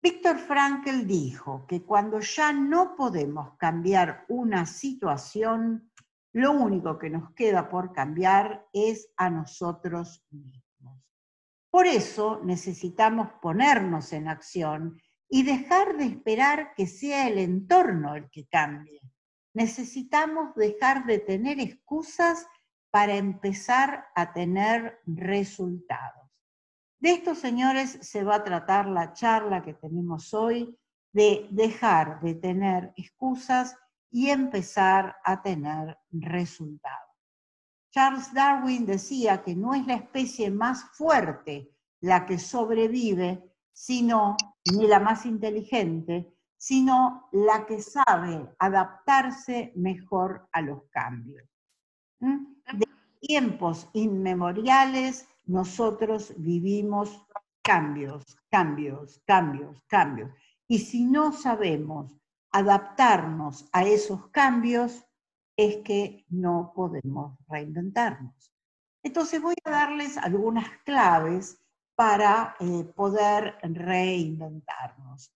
Víctor 0.01 0.38
Frankl 0.38 1.08
dijo 1.08 1.66
que 1.68 1.84
cuando 1.84 2.20
ya 2.20 2.51
no 2.51 2.96
podemos 2.96 3.58
cambiar 3.58 4.25
una 4.27 4.66
situación, 4.66 5.92
lo 6.34 6.51
único 6.51 7.00
que 7.00 7.10
nos 7.10 7.34
queda 7.34 7.68
por 7.70 7.94
cambiar 7.94 8.68
es 8.74 9.10
a 9.18 9.30
nosotros 9.30 10.24
mismos. 10.30 10.66
Por 11.77 11.86
eso 11.86 12.41
necesitamos 12.43 13.29
ponernos 13.39 14.12
en 14.12 14.27
acción 14.29 15.00
y 15.29 15.43
dejar 15.43 15.96
de 15.96 16.05
esperar 16.05 16.74
que 16.74 16.88
sea 16.88 17.27
el 17.27 17.38
entorno 17.38 18.15
el 18.15 18.31
que 18.31 18.48
cambie. 18.48 19.00
Necesitamos 19.53 20.55
dejar 20.55 21.05
de 21.05 21.19
tener 21.19 21.60
excusas 21.60 22.48
para 22.89 23.13
empezar 23.13 24.07
a 24.15 24.34
tener 24.34 25.01
resultados. 25.05 26.27
De 27.00 27.12
estos 27.12 27.38
señores 27.38 28.00
se 28.01 28.24
va 28.24 28.38
a 28.38 28.43
tratar 28.43 28.88
la 28.88 29.13
charla 29.13 29.62
que 29.62 29.75
tenemos 29.75 30.34
hoy, 30.34 30.75
de 31.13 31.48
dejar 31.51 32.22
de 32.22 32.34
tener 32.34 32.91
excusas 32.96 33.75
y 34.10 34.31
empezar 34.31 35.17
a 35.24 35.43
tener 35.43 35.96
resultados. 36.10 37.06
Charles 37.98 38.32
Darwin 38.32 38.86
decía 38.86 39.42
que 39.42 39.56
no 39.56 39.74
es 39.74 39.88
la 39.88 39.96
especie 39.96 40.51
más 40.51 40.84
fuerte 40.92 41.72
la 42.01 42.27
que 42.27 42.38
sobrevive, 42.38 43.51
sino, 43.74 44.38
ni 44.72 44.86
la 44.86 45.00
más 45.00 45.25
inteligente, 45.25 46.32
sino 46.56 47.27
la 47.32 47.66
que 47.66 47.82
sabe 47.82 48.54
adaptarse 48.60 49.74
mejor 49.75 50.48
a 50.51 50.62
los 50.62 50.84
cambios. 50.92 51.50
¿Mm? 52.20 52.46
De 52.77 52.86
tiempos 53.20 53.89
inmemoriales 53.94 55.27
nosotros 55.46 56.36
vivimos 56.38 57.25
cambios, 57.63 58.38
cambios, 58.51 59.24
cambios, 59.25 59.82
cambios. 59.88 60.30
Y 60.68 60.77
si 60.77 61.04
no 61.04 61.34
sabemos 61.34 62.16
adaptarnos 62.51 63.68
a 63.74 63.86
esos 63.86 64.27
cambios, 64.27 65.04
es 65.57 65.77
que 65.77 66.23
no 66.29 66.71
podemos 66.75 67.35
reinventarnos. 67.49 68.53
Entonces 69.03 69.41
voy 69.41 69.55
a 69.65 69.71
darles 69.71 70.17
algunas 70.17 70.69
claves 70.85 71.59
para 71.95 72.55
eh, 72.59 72.83
poder 72.95 73.57
reinventarnos. 73.63 75.33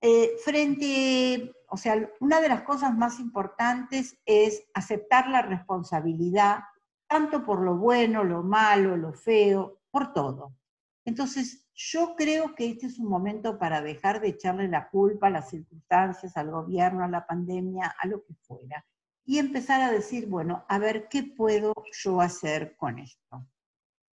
Eh, 0.00 0.32
frente, 0.44 1.54
o 1.68 1.76
sea, 1.76 2.10
una 2.18 2.40
de 2.40 2.48
las 2.48 2.62
cosas 2.62 2.96
más 2.96 3.20
importantes 3.20 4.18
es 4.26 4.64
aceptar 4.74 5.28
la 5.28 5.42
responsabilidad, 5.42 6.64
tanto 7.06 7.44
por 7.44 7.60
lo 7.60 7.76
bueno, 7.76 8.24
lo 8.24 8.42
malo, 8.42 8.96
lo 8.96 9.12
feo, 9.12 9.78
por 9.92 10.12
todo. 10.12 10.56
Entonces, 11.04 11.68
yo 11.74 12.16
creo 12.16 12.56
que 12.56 12.66
este 12.66 12.86
es 12.86 12.98
un 12.98 13.08
momento 13.08 13.58
para 13.58 13.80
dejar 13.80 14.20
de 14.20 14.28
echarle 14.30 14.66
la 14.66 14.88
culpa 14.88 15.28
a 15.28 15.30
las 15.30 15.50
circunstancias, 15.50 16.36
al 16.36 16.50
gobierno, 16.50 17.04
a 17.04 17.08
la 17.08 17.26
pandemia, 17.26 17.94
a 17.96 18.06
lo 18.08 18.24
que 18.24 18.34
fuera 18.34 18.84
y 19.24 19.38
empezar 19.38 19.80
a 19.80 19.92
decir, 19.92 20.26
bueno, 20.26 20.64
a 20.68 20.78
ver 20.78 21.08
qué 21.08 21.22
puedo 21.22 21.72
yo 21.92 22.20
hacer 22.20 22.76
con 22.76 22.98
esto. 22.98 23.46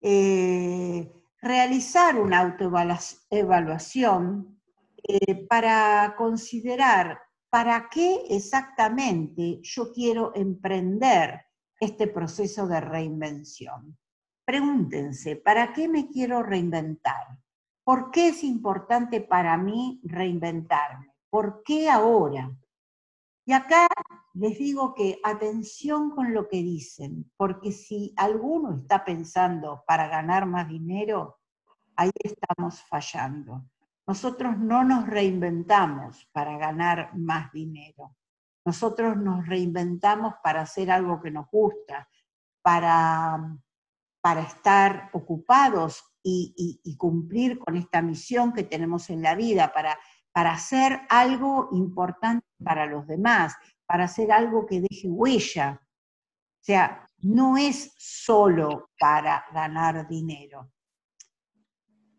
Eh, 0.01 1.11
realizar 1.41 2.17
una 2.17 2.41
autoevaluación 2.41 4.61
eh, 5.03 5.47
para 5.47 6.15
considerar 6.17 7.19
para 7.51 7.89
qué 7.89 8.25
exactamente 8.29 9.61
yo 9.63 9.93
quiero 9.93 10.33
emprender 10.35 11.47
este 11.81 12.09
proceso 12.09 12.67
de 12.67 12.81
reinvención. 12.81 13.97
Pregúntense, 14.45 15.37
¿para 15.37 15.73
qué 15.73 15.89
me 15.89 16.09
quiero 16.09 16.43
reinventar? 16.43 17.39
¿Por 17.85 18.11
qué 18.11 18.29
es 18.29 18.45
importante 18.45 19.21
para 19.21 19.57
mí 19.57 20.01
reinventarme? 20.05 21.15
¿Por 21.31 21.63
qué 21.65 21.89
ahora? 21.89 22.51
Y 23.47 23.53
acá 23.53 23.87
les 24.39 24.57
digo 24.57 24.95
que 24.95 25.19
atención 25.25 26.11
con 26.11 26.33
lo 26.33 26.49
que 26.49 26.59
dicen, 26.59 27.29
porque 27.37 27.73
si 27.73 28.15
alguno 28.17 28.77
está 28.77 29.05
pensando 29.05 29.83
para 29.85 30.07
ganar 30.07 30.47
más 30.47 30.69
dinero, 30.69 31.41
ahí 31.97 32.11
estamos 32.23 32.81
fallando. 32.83 33.65
Nosotros 34.07 34.57
no 34.57 34.85
nos 34.85 35.09
reinventamos 35.09 36.29
para 36.33 36.57
ganar 36.57 37.17
más 37.17 37.51
dinero. 37.53 38.15
nosotros 38.65 39.17
nos 39.17 39.47
reinventamos 39.47 40.35
para 40.43 40.61
hacer 40.61 40.91
algo 40.91 41.21
que 41.23 41.31
nos 41.31 41.51
gusta, 41.51 42.07
para, 42.61 43.57
para 44.21 44.43
estar 44.43 45.09
ocupados 45.15 46.05
y, 46.23 46.95
cumplir 46.99 47.59
con 47.59 47.77
esta 47.77 48.03
misión 48.03 48.53
que 48.53 48.63
tenemos 48.63 49.09
en 49.09 49.23
la 49.23 49.35
vida, 49.35 49.73
para, 49.73 49.99
para 50.33 50.53
hacer 50.53 51.01
algo 51.09 51.71
importante 51.73 52.47
para 52.63 52.85
los 52.85 53.07
demás, 53.07 53.57
para 53.89 54.05
hacer 54.05 54.31
algo 54.31 54.67
que 54.67 54.83
deje 54.83 55.09
huella. 55.09 55.81
O 55.83 56.65
sea, 56.65 57.09
no 57.21 57.57
es 57.57 57.95
solo 57.97 58.91
para 58.99 59.47
ganar 59.53 60.07
dinero. 60.07 60.71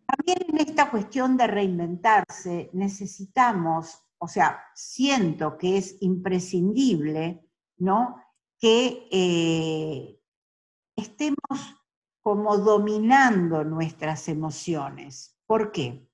También 0.07 0.39
en 0.49 0.57
esta 0.67 0.89
cuestión 0.89 1.37
de 1.37 1.45
reinventarse 1.45 2.71
necesitamos, 2.73 4.01
o 4.17 4.27
sea, 4.27 4.59
siento 4.73 5.57
que 5.59 5.77
es 5.77 5.97
imprescindible, 6.01 7.47
¿no? 7.77 8.15
Que 8.59 9.07
eh, 9.11 10.19
estemos 10.95 11.37
como 12.23 12.57
dominando 12.57 13.63
nuestras 13.63 14.27
emociones. 14.27 15.37
¿Por 15.45 15.71
qué? 15.71 16.09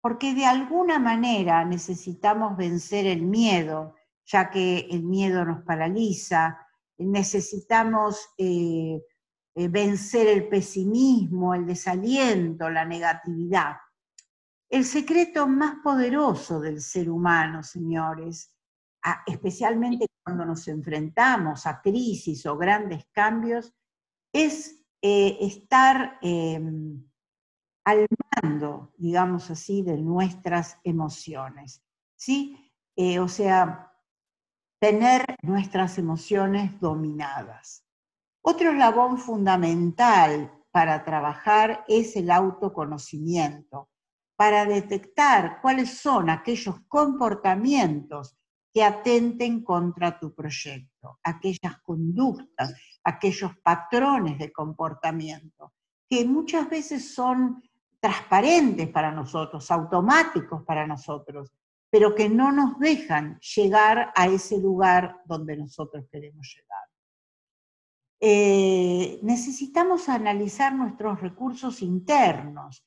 Porque 0.00 0.34
de 0.34 0.46
alguna 0.46 0.98
manera 0.98 1.64
necesitamos 1.66 2.56
vencer 2.56 3.06
el 3.06 3.22
miedo, 3.22 3.94
ya 4.26 4.50
que 4.50 4.88
el 4.90 5.02
miedo 5.02 5.44
nos 5.44 5.62
paraliza, 5.62 6.58
necesitamos 6.98 8.30
eh, 8.38 9.02
eh, 9.54 9.68
vencer 9.68 10.28
el 10.28 10.48
pesimismo, 10.48 11.54
el 11.54 11.66
desaliento, 11.66 12.70
la 12.70 12.84
negatividad. 12.84 13.76
El 14.68 14.84
secreto 14.84 15.46
más 15.46 15.76
poderoso 15.82 16.60
del 16.60 16.80
ser 16.80 17.10
humano, 17.10 17.62
señores, 17.62 18.50
especialmente 19.26 20.06
cuando 20.22 20.46
nos 20.46 20.66
enfrentamos 20.68 21.66
a 21.66 21.80
crisis 21.80 22.46
o 22.46 22.56
grandes 22.56 23.04
cambios, 23.12 23.72
es 24.32 24.82
eh, 25.02 25.36
estar 25.40 26.18
em, 26.22 27.04
al 27.84 28.06
mando, 28.42 28.94
digamos 28.96 29.50
así, 29.50 29.82
de 29.82 29.98
nuestras 29.98 30.78
emociones. 30.82 31.84
¿sí? 32.16 32.58
O 33.20 33.28
sea, 33.28 33.93
tener 34.84 35.24
nuestras 35.40 35.96
emociones 35.96 36.78
dominadas. 36.78 37.86
Otro 38.42 38.70
eslabón 38.70 39.16
fundamental 39.16 40.52
para 40.70 41.02
trabajar 41.02 41.86
es 41.88 42.16
el 42.16 42.30
autoconocimiento, 42.30 43.88
para 44.36 44.66
detectar 44.66 45.62
cuáles 45.62 45.96
son 45.96 46.28
aquellos 46.28 46.80
comportamientos 46.86 48.36
que 48.74 48.84
atenten 48.84 49.64
contra 49.64 50.18
tu 50.18 50.34
proyecto, 50.34 51.18
aquellas 51.22 51.80
conductas, 51.82 52.74
aquellos 53.04 53.56
patrones 53.62 54.36
de 54.36 54.52
comportamiento, 54.52 55.72
que 56.06 56.26
muchas 56.26 56.68
veces 56.68 57.14
son 57.14 57.62
transparentes 57.98 58.90
para 58.90 59.10
nosotros, 59.10 59.70
automáticos 59.70 60.62
para 60.62 60.86
nosotros, 60.86 61.50
pero 61.94 62.12
que 62.12 62.28
no 62.28 62.50
nos 62.50 62.76
dejan 62.80 63.38
llegar 63.38 64.12
a 64.16 64.26
ese 64.26 64.58
lugar 64.58 65.22
donde 65.26 65.56
nosotros 65.56 66.04
queremos 66.10 66.52
llegar. 66.52 66.88
Eh, 68.18 69.20
necesitamos 69.22 70.08
analizar 70.08 70.74
nuestros 70.74 71.20
recursos 71.20 71.82
internos, 71.82 72.84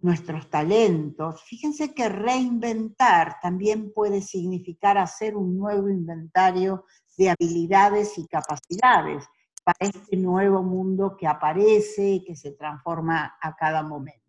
nuestros 0.00 0.50
talentos. 0.50 1.42
Fíjense 1.44 1.94
que 1.94 2.10
reinventar 2.10 3.40
también 3.40 3.94
puede 3.94 4.20
significar 4.20 4.98
hacer 4.98 5.36
un 5.36 5.56
nuevo 5.56 5.88
inventario 5.88 6.84
de 7.16 7.30
habilidades 7.30 8.18
y 8.18 8.26
capacidades 8.26 9.24
para 9.64 9.88
este 9.88 10.18
nuevo 10.18 10.62
mundo 10.62 11.16
que 11.16 11.26
aparece 11.26 12.22
que 12.26 12.36
se 12.36 12.50
transforma 12.50 13.38
a 13.40 13.56
cada 13.56 13.82
momento. 13.82 14.19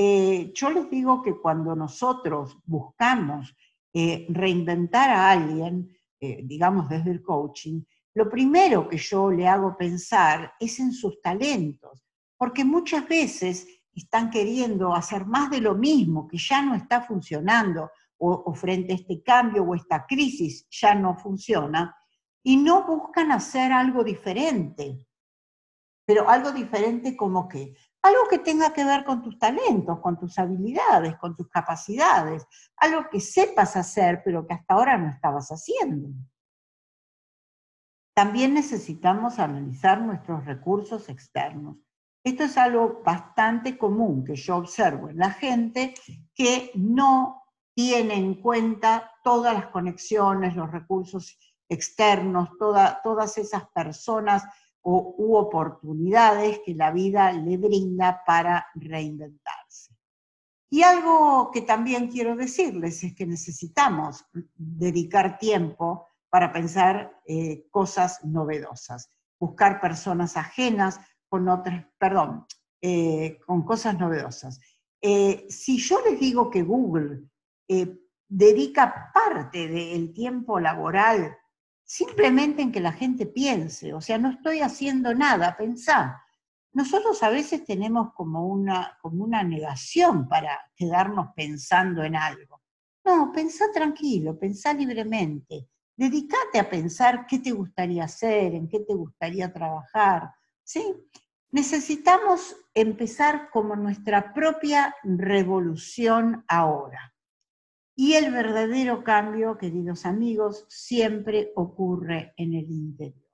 Eh, 0.00 0.52
yo 0.54 0.70
les 0.70 0.88
digo 0.88 1.20
que 1.20 1.36
cuando 1.36 1.74
nosotros 1.74 2.56
buscamos 2.64 3.52
eh, 3.92 4.26
reinventar 4.28 5.10
a 5.10 5.32
alguien, 5.32 5.92
eh, 6.20 6.40
digamos 6.44 6.88
desde 6.88 7.10
el 7.10 7.20
coaching, 7.20 7.82
lo 8.14 8.30
primero 8.30 8.88
que 8.88 8.96
yo 8.96 9.28
le 9.28 9.48
hago 9.48 9.76
pensar 9.76 10.52
es 10.60 10.78
en 10.78 10.92
sus 10.92 11.20
talentos, 11.20 12.06
porque 12.36 12.64
muchas 12.64 13.08
veces 13.08 13.66
están 13.92 14.30
queriendo 14.30 14.94
hacer 14.94 15.26
más 15.26 15.50
de 15.50 15.60
lo 15.60 15.74
mismo, 15.74 16.28
que 16.28 16.38
ya 16.38 16.62
no 16.62 16.76
está 16.76 17.02
funcionando, 17.02 17.90
o, 18.18 18.54
frente 18.54 18.92
a 18.92 18.96
este 18.96 19.20
cambio 19.20 19.64
o 19.64 19.74
esta 19.74 20.06
crisis 20.06 20.68
ya 20.70 20.94
no 20.94 21.16
funciona, 21.16 21.96
y 22.44 22.56
no 22.56 22.86
buscan 22.86 23.32
hacer 23.32 23.72
algo 23.72 24.04
diferente. 24.04 25.08
Pero 26.06 26.30
algo 26.30 26.52
diferente 26.52 27.16
como 27.16 27.48
que, 27.48 27.74
algo 28.02 28.28
que 28.28 28.38
tenga 28.38 28.72
que 28.72 28.84
ver 28.84 29.04
con 29.04 29.22
tus 29.22 29.38
talentos, 29.38 29.98
con 30.00 30.18
tus 30.18 30.38
habilidades, 30.38 31.16
con 31.16 31.36
tus 31.36 31.48
capacidades, 31.48 32.46
algo 32.76 33.08
que 33.10 33.20
sepas 33.20 33.76
hacer, 33.76 34.22
pero 34.24 34.46
que 34.46 34.54
hasta 34.54 34.74
ahora 34.74 34.96
no 34.96 35.10
estabas 35.10 35.48
haciendo. 35.50 36.08
También 38.14 38.54
necesitamos 38.54 39.38
analizar 39.38 40.00
nuestros 40.00 40.44
recursos 40.44 41.08
externos. 41.08 41.76
Esto 42.24 42.44
es 42.44 42.58
algo 42.58 43.00
bastante 43.04 43.78
común 43.78 44.24
que 44.24 44.34
yo 44.34 44.56
observo 44.56 45.08
en 45.08 45.18
la 45.18 45.30
gente 45.30 45.94
que 46.34 46.72
no 46.74 47.44
tiene 47.74 48.14
en 48.14 48.40
cuenta 48.40 49.12
todas 49.22 49.54
las 49.54 49.68
conexiones, 49.68 50.56
los 50.56 50.70
recursos 50.70 51.38
externos, 51.68 52.50
todas 52.58 53.38
esas 53.38 53.68
personas 53.68 54.44
o, 54.90 55.14
u 55.18 55.36
oportunidades 55.36 56.60
que 56.64 56.74
la 56.74 56.90
vida 56.90 57.30
le 57.32 57.58
brinda 57.58 58.22
para 58.24 58.68
reinventarse. 58.74 59.94
Y 60.70 60.82
algo 60.82 61.50
que 61.50 61.60
también 61.60 62.08
quiero 62.08 62.34
decirles 62.36 63.04
es 63.04 63.14
que 63.14 63.26
necesitamos 63.26 64.24
dedicar 64.56 65.38
tiempo 65.38 66.06
para 66.30 66.52
pensar 66.52 67.20
eh, 67.26 67.66
cosas 67.70 68.24
novedosas, 68.24 69.10
buscar 69.38 69.78
personas 69.78 70.38
ajenas, 70.38 70.98
con 71.28 71.46
otras, 71.50 71.84
perdón, 71.98 72.46
eh, 72.80 73.38
con 73.46 73.64
cosas 73.64 73.98
novedosas. 73.98 74.58
Eh, 75.02 75.46
si 75.50 75.76
yo 75.76 76.00
les 76.02 76.18
digo 76.18 76.50
que 76.50 76.62
Google 76.62 77.24
dedica 78.26 79.10
parte 79.12 79.68
del 79.68 80.14
tiempo 80.14 80.58
laboral 80.58 81.36
simplemente 81.88 82.60
en 82.60 82.70
que 82.70 82.80
la 82.80 82.92
gente 82.92 83.24
piense, 83.24 83.94
o 83.94 84.00
sea, 84.02 84.18
no 84.18 84.30
estoy 84.30 84.60
haciendo 84.60 85.14
nada, 85.14 85.56
pensá. 85.56 86.22
Nosotros 86.74 87.22
a 87.22 87.30
veces 87.30 87.64
tenemos 87.64 88.12
como 88.12 88.46
una, 88.46 88.98
como 89.00 89.24
una 89.24 89.42
negación 89.42 90.28
para 90.28 90.70
quedarnos 90.76 91.28
pensando 91.34 92.04
en 92.04 92.14
algo. 92.14 92.60
No, 93.06 93.32
pensá 93.32 93.72
tranquilo, 93.72 94.38
pensá 94.38 94.74
libremente. 94.74 95.66
Dedicate 95.96 96.58
a 96.58 96.68
pensar 96.68 97.26
qué 97.26 97.38
te 97.38 97.52
gustaría 97.52 98.04
hacer, 98.04 98.54
en 98.54 98.68
qué 98.68 98.80
te 98.80 98.94
gustaría 98.94 99.50
trabajar, 99.50 100.30
¿sí? 100.62 100.94
Necesitamos 101.50 102.54
empezar 102.74 103.48
como 103.50 103.74
nuestra 103.76 104.34
propia 104.34 104.94
revolución 105.02 106.44
ahora. 106.48 107.14
Y 108.00 108.14
el 108.14 108.30
verdadero 108.30 109.02
cambio, 109.02 109.58
queridos 109.58 110.06
amigos, 110.06 110.66
siempre 110.68 111.50
ocurre 111.56 112.32
en 112.36 112.54
el 112.54 112.70
interior. 112.70 113.28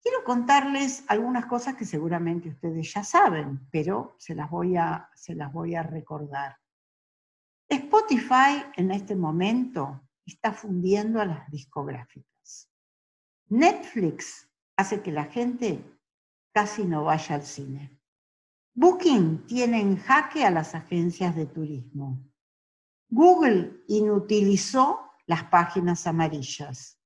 Quiero 0.00 0.22
contarles 0.22 1.02
algunas 1.08 1.46
cosas 1.46 1.74
que 1.74 1.84
seguramente 1.84 2.50
ustedes 2.50 2.94
ya 2.94 3.02
saben, 3.02 3.66
pero 3.72 4.14
se 4.20 4.36
las 4.36 4.48
voy 4.48 4.76
a, 4.76 5.10
recordar. 5.82 6.58
Spotify 7.68 8.66
en 8.76 8.92
este 8.92 9.16
momento 9.16 10.08
está 10.24 10.52
fundiendo 10.52 11.20
a 11.20 11.26
las 11.26 11.50
discográficas. 11.50 12.70
Netflix 13.48 14.48
hace 14.76 15.02
que 15.02 15.10
la 15.10 15.24
gente 15.24 15.82
casi 16.52 16.84
no 16.84 17.02
vaya 17.02 17.34
al 17.34 17.42
cine. 17.42 17.98
Booking 18.74 19.44
tiene 19.48 19.80
en 19.80 19.96
jaque 19.96 20.44
a 20.44 20.52
las 20.52 20.76
agencias 20.76 21.34
de 21.34 21.46
turismo. 21.46 22.32
Google 23.14 23.84
inutilizó 23.86 25.08
las 25.26 25.44
páginas 25.44 26.04
amarillas. 26.08 26.98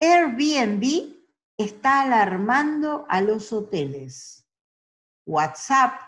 Airbnb 0.00 1.14
está 1.56 2.02
alarmando 2.02 3.06
a 3.08 3.20
los 3.20 3.52
hoteles. 3.52 4.44
WhatsApp 5.24 6.00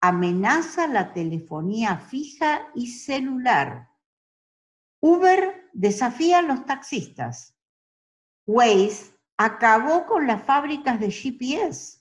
amenaza 0.00 0.86
la 0.86 1.12
telefonía 1.12 1.98
fija 1.98 2.70
y 2.76 2.86
celular. 2.86 3.90
Uber 5.00 5.68
desafía 5.72 6.38
a 6.38 6.42
los 6.42 6.64
taxistas. 6.66 7.58
Waze 8.46 9.12
acabó 9.36 10.06
con 10.06 10.28
las 10.28 10.44
fábricas 10.44 11.00
de 11.00 11.10
GPS 11.10 12.00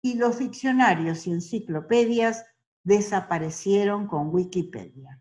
y 0.00 0.14
los 0.14 0.38
diccionarios 0.38 1.26
y 1.26 1.32
enciclopedias 1.32 2.46
desaparecieron 2.84 4.06
con 4.06 4.34
Wikipedia. 4.34 5.20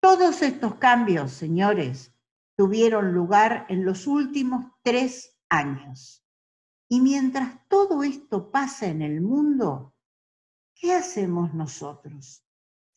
Todos 0.00 0.42
estos 0.42 0.76
cambios, 0.76 1.32
señores, 1.32 2.12
tuvieron 2.56 3.12
lugar 3.12 3.66
en 3.68 3.84
los 3.84 4.06
últimos 4.06 4.66
tres 4.82 5.38
años. 5.48 6.24
Y 6.88 7.00
mientras 7.00 7.66
todo 7.68 8.02
esto 8.02 8.50
pasa 8.50 8.86
en 8.86 9.02
el 9.02 9.20
mundo, 9.20 9.94
¿qué 10.74 10.92
hacemos 10.92 11.54
nosotros? 11.54 12.44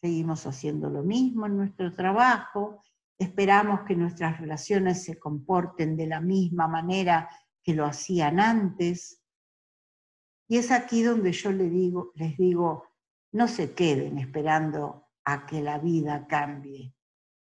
Seguimos 0.01 0.45
haciendo 0.45 0.89
lo 0.89 1.03
mismo 1.03 1.45
en 1.45 1.57
nuestro 1.57 1.93
trabajo, 1.93 2.81
esperamos 3.17 3.81
que 3.87 3.95
nuestras 3.95 4.39
relaciones 4.39 5.03
se 5.03 5.17
comporten 5.17 5.95
de 5.95 6.07
la 6.07 6.19
misma 6.19 6.67
manera 6.67 7.29
que 7.63 7.73
lo 7.73 7.85
hacían 7.85 8.39
antes. 8.39 9.21
Y 10.47 10.57
es 10.57 10.71
aquí 10.71 11.01
donde 11.01 11.31
yo 11.31 11.51
les 11.51 12.37
digo, 12.37 12.83
no 13.35 13.49
se 13.49 13.73
queden 13.73 14.17
esperando 14.17 15.09
a 15.25 15.45
que 15.45 15.61
la 15.61 15.77
vida 15.77 16.25
cambie. 16.25 16.95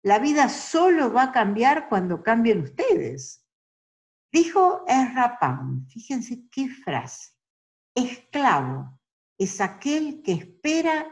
La 0.03 0.19
vida 0.19 0.49
solo 0.49 1.13
va 1.13 1.25
a 1.25 1.33
cambiar 1.33 1.89
cuando 1.89 2.25
cambien 2.25 2.63
ustedes. 2.63 3.47
Dijo 4.33 4.85
Ezra 4.89 5.39
fíjense 5.89 6.49
qué 6.51 6.69
frase. 6.69 7.35
Esclavo 7.95 8.99
es 9.39 9.61
aquel 9.61 10.23
que 10.23 10.33
espera 10.33 11.07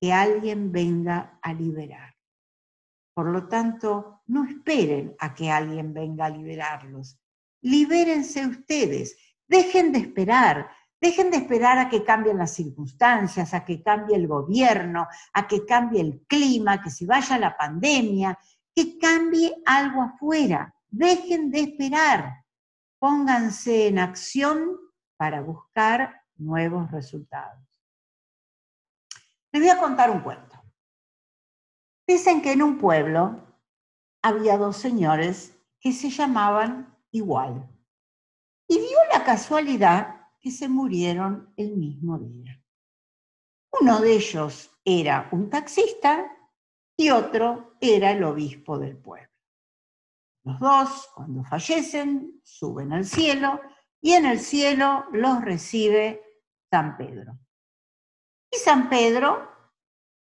que 0.00 0.12
alguien 0.12 0.72
venga 0.72 1.38
a 1.40 1.54
liberar. 1.54 2.16
Por 3.14 3.28
lo 3.28 3.46
tanto, 3.46 4.22
no 4.26 4.44
esperen 4.44 5.14
a 5.20 5.34
que 5.34 5.52
alguien 5.52 5.94
venga 5.94 6.26
a 6.26 6.30
liberarlos. 6.30 7.16
Libérense 7.62 8.44
ustedes. 8.44 9.16
Dejen 9.46 9.92
de 9.92 10.00
esperar. 10.00 10.68
Dejen 11.00 11.30
de 11.30 11.36
esperar 11.36 11.78
a 11.78 11.88
que 11.88 12.04
cambien 12.04 12.38
las 12.38 12.54
circunstancias, 12.54 13.52
a 13.52 13.64
que 13.64 13.82
cambie 13.82 14.16
el 14.16 14.26
gobierno, 14.26 15.06
a 15.34 15.46
que 15.46 15.66
cambie 15.66 16.00
el 16.00 16.24
clima, 16.26 16.82
que 16.82 16.90
se 16.90 17.06
vaya 17.06 17.38
la 17.38 17.56
pandemia, 17.56 18.38
que 18.74 18.98
cambie 18.98 19.62
algo 19.66 20.02
afuera. 20.02 20.74
Dejen 20.88 21.50
de 21.50 21.60
esperar. 21.60 22.44
Pónganse 22.98 23.88
en 23.88 23.98
acción 23.98 24.78
para 25.16 25.42
buscar 25.42 26.22
nuevos 26.36 26.90
resultados. 26.90 27.62
Les 29.52 29.62
voy 29.62 29.70
a 29.70 29.78
contar 29.78 30.10
un 30.10 30.20
cuento. 30.20 30.56
Dicen 32.06 32.40
que 32.40 32.52
en 32.52 32.62
un 32.62 32.78
pueblo 32.78 33.46
había 34.22 34.56
dos 34.56 34.76
señores 34.76 35.58
que 35.80 35.92
se 35.92 36.10
llamaban 36.10 36.96
igual. 37.10 37.68
Y 38.68 38.78
dio 38.78 38.98
la 39.12 39.24
casualidad 39.24 40.15
que 40.46 40.52
se 40.52 40.68
murieron 40.68 41.52
el 41.56 41.76
mismo 41.76 42.20
día. 42.20 42.62
Uno 43.80 44.00
de 44.00 44.14
ellos 44.14 44.70
era 44.84 45.28
un 45.32 45.50
taxista 45.50 46.24
y 46.96 47.10
otro 47.10 47.74
era 47.80 48.12
el 48.12 48.22
obispo 48.22 48.78
del 48.78 48.96
pueblo. 48.96 49.28
Los 50.44 50.60
dos, 50.60 51.10
cuando 51.16 51.42
fallecen, 51.42 52.40
suben 52.44 52.92
al 52.92 53.04
cielo 53.04 53.60
y 54.00 54.12
en 54.12 54.24
el 54.24 54.38
cielo 54.38 55.06
los 55.10 55.42
recibe 55.42 56.22
San 56.70 56.96
Pedro. 56.96 57.36
Y 58.48 58.56
San 58.58 58.88
Pedro 58.88 59.50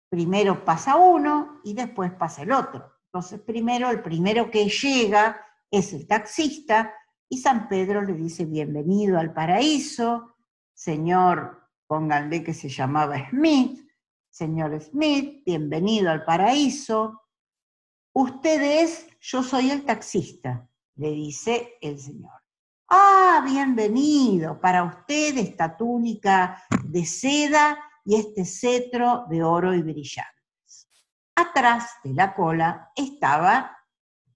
primero 0.09 0.65
pasa 0.65 0.97
uno 0.97 1.61
y 1.63 1.75
después 1.75 2.11
pasa 2.15 2.41
el 2.41 2.53
otro. 2.53 2.91
Entonces, 3.13 3.39
primero, 3.43 3.91
el 3.91 4.01
primero 4.01 4.51
que 4.51 4.67
llega 4.67 5.45
es 5.71 5.93
el 5.93 6.07
taxista 6.07 6.95
y 7.29 7.39
San 7.39 7.69
Pedro 7.69 8.03
le 8.03 8.15
dice, 8.15 8.45
bienvenido 8.45 9.19
al 9.19 9.33
paraíso, 9.33 10.37
señor, 10.73 11.69
pónganle 11.87 12.45
que 12.45 12.55
se 12.55 12.69
llamaba 12.69 13.29
Smith, 13.31 13.81
señor 14.31 14.81
Smith, 14.81 15.43
bienvenido 15.45 16.11
al 16.11 16.25
paraíso. 16.25 17.23
Usted 18.13 18.83
es, 18.83 19.07
yo 19.21 19.43
soy 19.43 19.71
el 19.71 19.85
taxista, 19.85 20.69
le 20.95 21.11
dice 21.11 21.75
el 21.81 21.99
señor. 21.99 22.33
Ah, 22.89 23.43
bienvenido, 23.45 24.61
para 24.61 24.85
usted 24.85 25.37
esta 25.39 25.77
túnica 25.77 26.63
de 26.85 27.05
seda 27.05 27.77
y 28.05 28.15
este 28.15 28.45
cetro 28.45 29.27
de 29.29 29.43
oro 29.43 29.75
y 29.75 29.83
brillantes. 29.83 30.89
Atrás 31.35 31.91
de 32.05 32.15
la 32.15 32.33
cola 32.35 32.93
estaba 32.95 33.77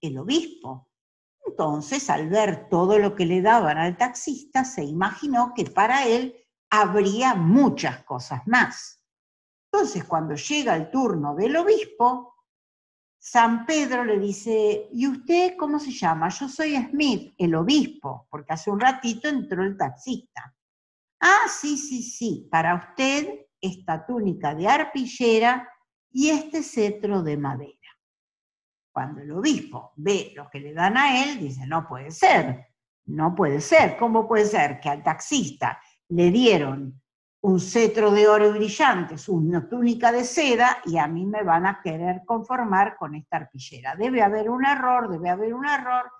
el 0.01 0.17
obispo. 0.17 0.90
Entonces, 1.45 2.09
al 2.09 2.29
ver 2.29 2.69
todo 2.69 2.99
lo 2.99 3.15
que 3.15 3.25
le 3.25 3.41
daban 3.41 3.77
al 3.77 3.97
taxista, 3.97 4.63
se 4.63 4.83
imaginó 4.83 5.53
que 5.55 5.65
para 5.65 6.07
él 6.07 6.35
habría 6.69 7.35
muchas 7.35 8.03
cosas 8.03 8.41
más. 8.47 9.03
Entonces, 9.71 10.03
cuando 10.05 10.35
llega 10.35 10.75
el 10.75 10.89
turno 10.91 11.35
del 11.35 11.55
obispo, 11.55 12.35
San 13.23 13.65
Pedro 13.65 14.03
le 14.03 14.17
dice, 14.19 14.89
¿y 14.91 15.07
usted 15.07 15.55
cómo 15.55 15.79
se 15.79 15.91
llama? 15.91 16.29
Yo 16.29 16.49
soy 16.49 16.75
Smith, 16.75 17.33
el 17.37 17.53
obispo, 17.55 18.27
porque 18.29 18.53
hace 18.53 18.71
un 18.71 18.79
ratito 18.79 19.27
entró 19.27 19.63
el 19.63 19.77
taxista. 19.77 20.55
Ah, 21.19 21.47
sí, 21.47 21.77
sí, 21.77 22.01
sí, 22.01 22.47
para 22.49 22.75
usted 22.75 23.45
esta 23.61 24.05
túnica 24.05 24.55
de 24.55 24.67
arpillera 24.67 25.69
y 26.11 26.29
este 26.29 26.63
cetro 26.63 27.21
de 27.21 27.37
madera. 27.37 27.80
Cuando 28.91 29.21
el 29.21 29.31
obispo 29.31 29.93
ve 29.95 30.33
lo 30.35 30.49
que 30.49 30.59
le 30.59 30.73
dan 30.73 30.97
a 30.97 31.23
él, 31.23 31.39
dice, 31.39 31.65
no 31.65 31.87
puede 31.87 32.11
ser, 32.11 32.67
no 33.05 33.33
puede 33.33 33.61
ser, 33.61 33.97
¿cómo 33.97 34.27
puede 34.27 34.45
ser 34.45 34.79
que 34.79 34.89
al 34.89 35.03
taxista 35.03 35.79
le 36.09 36.29
dieron 36.29 37.01
un 37.43 37.59
cetro 37.59 38.11
de 38.11 38.27
oro 38.27 38.49
y 38.49 38.59
brillantes, 38.59 39.27
una 39.29 39.67
túnica 39.67 40.11
de 40.11 40.23
seda, 40.23 40.77
y 40.85 40.97
a 40.97 41.07
mí 41.07 41.25
me 41.25 41.43
van 41.43 41.65
a 41.65 41.81
querer 41.81 42.21
conformar 42.25 42.97
con 42.97 43.15
esta 43.15 43.37
arpillera? 43.37 43.95
Debe 43.95 44.21
haber 44.21 44.49
un 44.49 44.65
error, 44.65 45.09
debe 45.09 45.29
haber 45.29 45.53
un 45.53 45.65
error. 45.65 46.11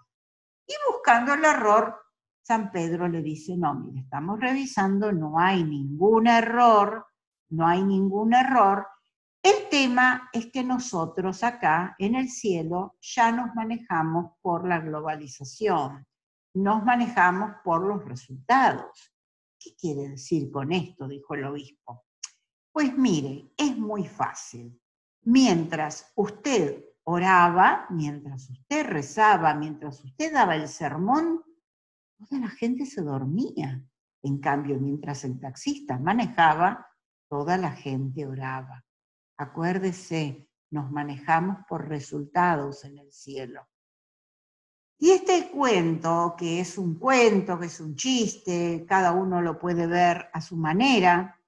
Y 0.66 0.74
buscando 0.92 1.34
el 1.34 1.44
error, 1.44 1.96
San 2.42 2.72
Pedro 2.72 3.08
le 3.08 3.22
dice, 3.22 3.56
no, 3.58 3.76
mire, 3.76 4.00
estamos 4.02 4.40
revisando, 4.40 5.12
no 5.12 5.38
hay 5.38 5.64
ningún 5.64 6.28
error, 6.28 7.06
no 7.50 7.68
hay 7.68 7.84
ningún 7.84 8.34
error. 8.34 8.88
El 9.44 9.70
tema 9.70 10.30
es 10.34 10.52
que 10.52 10.64
nosotros 10.64 11.44
acá 11.44 11.96
en 11.98 12.14
el 12.14 12.30
cielo 12.30 12.98
ya 13.02 13.32
nos 13.32 13.56
manejamos 13.56 14.34
por 14.42 14.68
la 14.68 14.80
globalización, 14.80 16.06
nos 16.54 16.84
manejamos 16.84 17.56
por 17.64 17.82
los 17.82 18.06
resultados. 18.06 19.12
¿Qué 19.58 19.76
quiere 19.76 20.10
decir 20.10 20.52
con 20.52 20.72
esto? 20.72 21.08
dijo 21.08 21.34
el 21.34 21.46
obispo. 21.46 22.06
Pues 22.72 22.96
mire, 22.96 23.52
es 23.58 23.76
muy 23.78 24.08
fácil. 24.08 24.80
Mientras 25.24 26.12
usted 26.16 26.84
oraba, 27.04 27.88
mientras 27.90 28.48
usted 28.48 28.86
rezaba, 28.86 29.56
mientras 29.56 30.04
usted 30.04 30.34
daba 30.34 30.56
el 30.56 30.68
sermón, 30.68 31.44
toda 32.18 32.42
la 32.42 32.50
gente 32.50 32.86
se 32.86 33.02
dormía. 33.02 33.84
En 34.24 34.40
cambio, 34.40 34.80
mientras 34.80 35.24
el 35.24 35.40
taxista 35.40 35.98
manejaba, 35.98 36.88
toda 37.28 37.58
la 37.58 37.72
gente 37.72 38.28
oraba. 38.28 38.86
Acuérdese, 39.42 40.48
nos 40.70 40.92
manejamos 40.92 41.66
por 41.68 41.88
resultados 41.88 42.86
en 42.86 43.00
el 43.00 43.12
cielo. 43.12 43.68
Y 45.00 45.10
este 45.10 45.50
cuento, 45.50 46.36
que 46.38 46.60
es 46.60 46.78
un 46.78 47.00
cuento, 47.00 47.60
que 47.60 47.66
es 47.66 47.80
un 47.80 47.96
chiste, 47.96 48.86
cada 48.88 49.14
uno 49.14 49.42
lo 49.42 49.58
puede 49.58 49.88
ver 49.88 50.30
a 50.32 50.42
su 50.42 50.56
manera, 50.56 51.42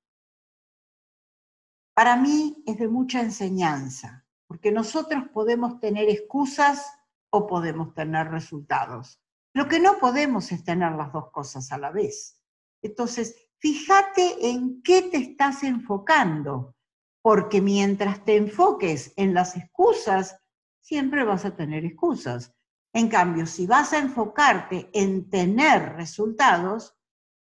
para 1.94 2.16
mí 2.16 2.64
es 2.66 2.80
de 2.80 2.88
mucha 2.88 3.22
enseñanza, 3.22 4.26
porque 4.48 4.72
nosotros 4.72 5.26
podemos 5.32 5.80
tener 5.80 6.10
excusas 6.10 6.92
o 7.30 7.46
podemos 7.46 7.94
tener 7.94 8.32
resultados. 8.32 9.22
Lo 9.54 9.68
que 9.68 9.80
no 9.80 10.00
podemos 10.00 10.52
es 10.52 10.64
tener 10.64 10.94
las 10.94 11.14
dos 11.14 11.30
cosas 11.30 11.72
a 11.72 11.78
la 11.78 11.92
vez. 11.92 12.42
Entonces, 12.82 13.36
fíjate 13.60 14.50
en 14.50 14.82
qué 14.82 15.04
te 15.04 15.18
estás 15.18 15.62
enfocando, 15.62 16.76
porque 17.24 17.62
mientras 17.62 18.24
te 18.26 18.36
enfoques 18.36 19.14
en 19.16 19.34
las 19.34 19.56
excusas, 19.56 20.38
siempre 20.82 21.24
vas 21.24 21.46
a 21.46 21.56
tener 21.56 21.86
excusas. 21.86 22.54
En 22.94 23.08
cambio, 23.08 23.46
si 23.46 23.66
vas 23.66 23.94
a 23.94 24.00
enfocarte 24.00 24.90
en 24.94 25.30
tener 25.30 25.94
resultados, 25.94 26.96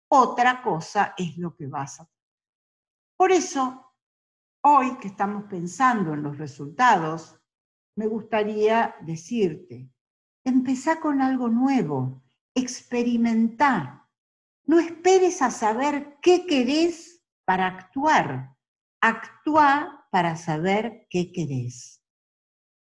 otra 0.08 0.62
cosa 0.62 1.14
es 1.18 1.36
lo 1.36 1.56
que 1.56 1.66
vas 1.66 2.00
a 2.00 2.04
tener. 2.04 2.12
Por 3.16 3.32
eso, 3.32 3.92
hoy 4.62 4.96
que 4.98 5.08
estamos 5.08 5.44
pensando 5.50 6.14
en 6.14 6.22
los 6.22 6.38
resultados, 6.38 7.40
me 7.96 8.06
gustaría 8.06 8.94
decirte, 9.00 9.90
empezá 10.44 11.00
con 11.00 11.20
algo 11.20 11.48
nuevo, 11.48 12.22
experimenta, 12.54 14.08
no 14.64 14.78
esperes 14.78 15.42
a 15.42 15.50
saber 15.50 16.18
qué 16.22 16.46
querés 16.46 17.20
para 17.44 17.66
actuar. 17.66 18.51
Actúa 19.04 20.06
para 20.12 20.36
saber 20.36 21.08
qué 21.10 21.32
querés. 21.32 22.00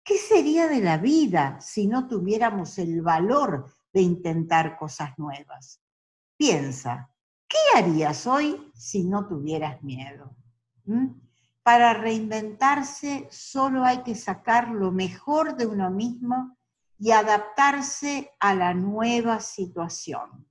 ¿Qué 0.04 0.17
sería 0.17 0.67
de 0.67 0.82
la 0.82 0.97
vida 0.97 1.62
si 1.62 1.88
no 1.88 2.10
tuviéramos 2.10 2.78
el 2.80 3.02
valor 3.02 3.74
de 3.93 4.02
intentar 4.02 4.78
cosas 4.78 5.17
nuevas? 5.17 5.82
Piensa, 6.36 7.10
¿qué 7.47 7.58
harías 7.78 8.28
hoy 8.28 8.71
si 8.76 9.06
no 9.06 9.26
tuvieras 9.26 9.82
miedo? 9.84 10.36
¿Mm? 10.84 11.12
Para 11.63 11.93
reinventarse 11.93 13.30
solo 13.32 13.86
hay 13.86 14.04
que 14.04 14.15
sacar 14.15 14.67
lo 14.67 14.91
mejor 14.91 15.56
de 15.56 15.65
uno 15.65 15.91
mismo 15.91 16.58
y 17.00 17.12
adaptarse 17.12 18.32
a 18.38 18.54
la 18.54 18.74
nueva 18.74 19.39
situación. 19.39 20.45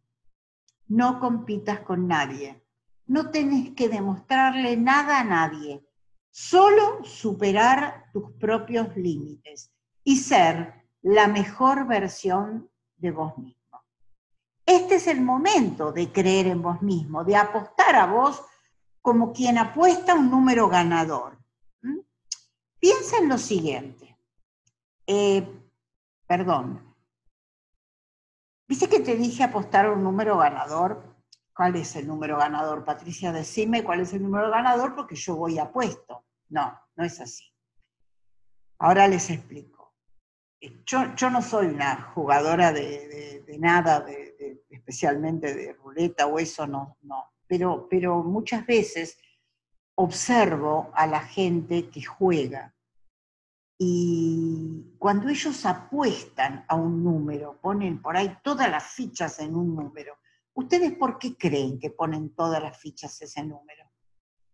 No 0.88 1.20
compitas 1.20 1.80
con 1.80 2.08
nadie. 2.08 2.64
No 3.10 3.28
tenés 3.32 3.70
que 3.74 3.88
demostrarle 3.88 4.76
nada 4.76 5.18
a 5.18 5.24
nadie. 5.24 5.84
Solo 6.30 7.02
superar 7.02 8.08
tus 8.12 8.30
propios 8.34 8.96
límites 8.96 9.72
y 10.04 10.16
ser 10.16 10.86
la 11.02 11.26
mejor 11.26 11.88
versión 11.88 12.70
de 12.98 13.10
vos 13.10 13.36
mismo. 13.36 13.82
Este 14.64 14.94
es 14.94 15.08
el 15.08 15.22
momento 15.22 15.90
de 15.90 16.12
creer 16.12 16.46
en 16.46 16.62
vos 16.62 16.82
mismo, 16.82 17.24
de 17.24 17.34
apostar 17.34 17.96
a 17.96 18.06
vos 18.06 18.40
como 19.02 19.32
quien 19.32 19.58
apuesta 19.58 20.14
un 20.14 20.30
número 20.30 20.68
ganador. 20.68 21.36
Piensa 22.78 23.16
en 23.18 23.28
lo 23.28 23.38
siguiente. 23.38 24.16
Eh, 25.04 25.44
perdón. 26.28 26.94
¿Viste 28.68 28.88
que 28.88 29.00
te 29.00 29.16
dije 29.16 29.42
apostar 29.42 29.90
un 29.90 30.04
número 30.04 30.38
ganador? 30.38 31.09
¿Cuál 31.60 31.76
es 31.76 31.94
el 31.94 32.06
número 32.06 32.38
ganador? 32.38 32.86
Patricia, 32.86 33.32
decime 33.32 33.84
cuál 33.84 34.00
es 34.00 34.14
el 34.14 34.22
número 34.22 34.50
ganador 34.50 34.94
porque 34.94 35.14
yo 35.14 35.36
voy 35.36 35.58
apuesto. 35.58 36.24
No, 36.48 36.80
no 36.96 37.04
es 37.04 37.20
así. 37.20 37.44
Ahora 38.78 39.06
les 39.06 39.28
explico. 39.28 39.94
Yo, 40.86 41.30
no 41.30 41.42
soy 41.42 41.66
una 41.66 42.12
jugadora 42.14 42.72
de, 42.72 43.44
nada, 43.58 44.06
especialmente 44.70 45.52
de 45.52 45.74
ruleta 45.74 46.28
o 46.28 46.38
eso, 46.38 46.66
no, 46.66 46.96
no. 47.02 47.30
Pero, 47.46 47.86
pero 47.90 48.22
muchas 48.22 48.64
veces 48.64 49.18
observo 49.96 50.90
a 50.94 51.06
la 51.06 51.20
gente 51.20 51.90
que 51.90 52.02
juega 52.02 52.74
y 53.78 54.94
cuando 54.98 55.28
ellos 55.28 55.66
apuestan 55.66 56.64
a 56.68 56.74
un 56.74 57.04
número, 57.04 57.60
ponen 57.60 58.00
por 58.00 58.16
ahí 58.16 58.34
todas 58.42 58.70
las 58.70 58.84
fichas 58.84 59.40
en 59.40 59.54
un 59.54 59.76
número, 59.76 60.16
¿ustedes 60.54 60.92
por 60.92 61.18
qué 61.18 61.36
creen 61.36 61.78
que 61.78 61.90
ponen 61.90 62.34
todas 62.34 62.62
las 62.62 62.78
fichas 62.78 63.20
ese 63.22 63.42
número? 63.42 63.90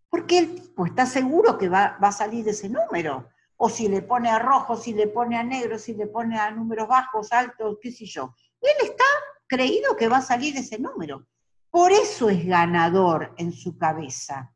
Porque 0.08 0.38
el 0.38 0.54
tipo 0.54 0.86
está 0.86 1.06
seguro 1.06 1.58
que 1.58 1.68
va, 1.68 1.96
a 2.00 2.12
salir 2.12 2.48
ese 2.48 2.68
número. 2.68 3.28
O 3.56 3.68
si 3.68 3.88
le 3.88 4.02
pone 4.02 4.30
a 4.30 4.38
rojo, 4.38 4.76
si 4.76 4.92
le 4.92 5.08
pone 5.08 5.36
a 5.36 5.42
negro, 5.42 5.78
si 5.78 5.94
le 5.94 6.06
pone 6.06 6.38
a 6.38 6.50
números 6.50 6.88
bajos, 6.88 7.32
altos, 7.32 7.78
qué 7.80 7.90
sé 7.90 8.04
yo. 8.06 8.34
Él 8.60 8.74
está 8.82 9.04
creído 9.46 9.96
que 9.96 10.08
va 10.08 10.18
a 10.18 10.22
salir 10.22 10.56
ese 10.56 10.78
número. 10.78 11.26
Por 11.70 11.92
eso 11.92 12.30
es 12.30 12.46
ganador 12.46 13.34
en 13.36 13.52
su 13.52 13.76
cabeza. 13.76 14.54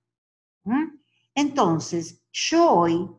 Entonces, 1.35 2.23
yo 2.33 2.71
hoy 2.71 3.11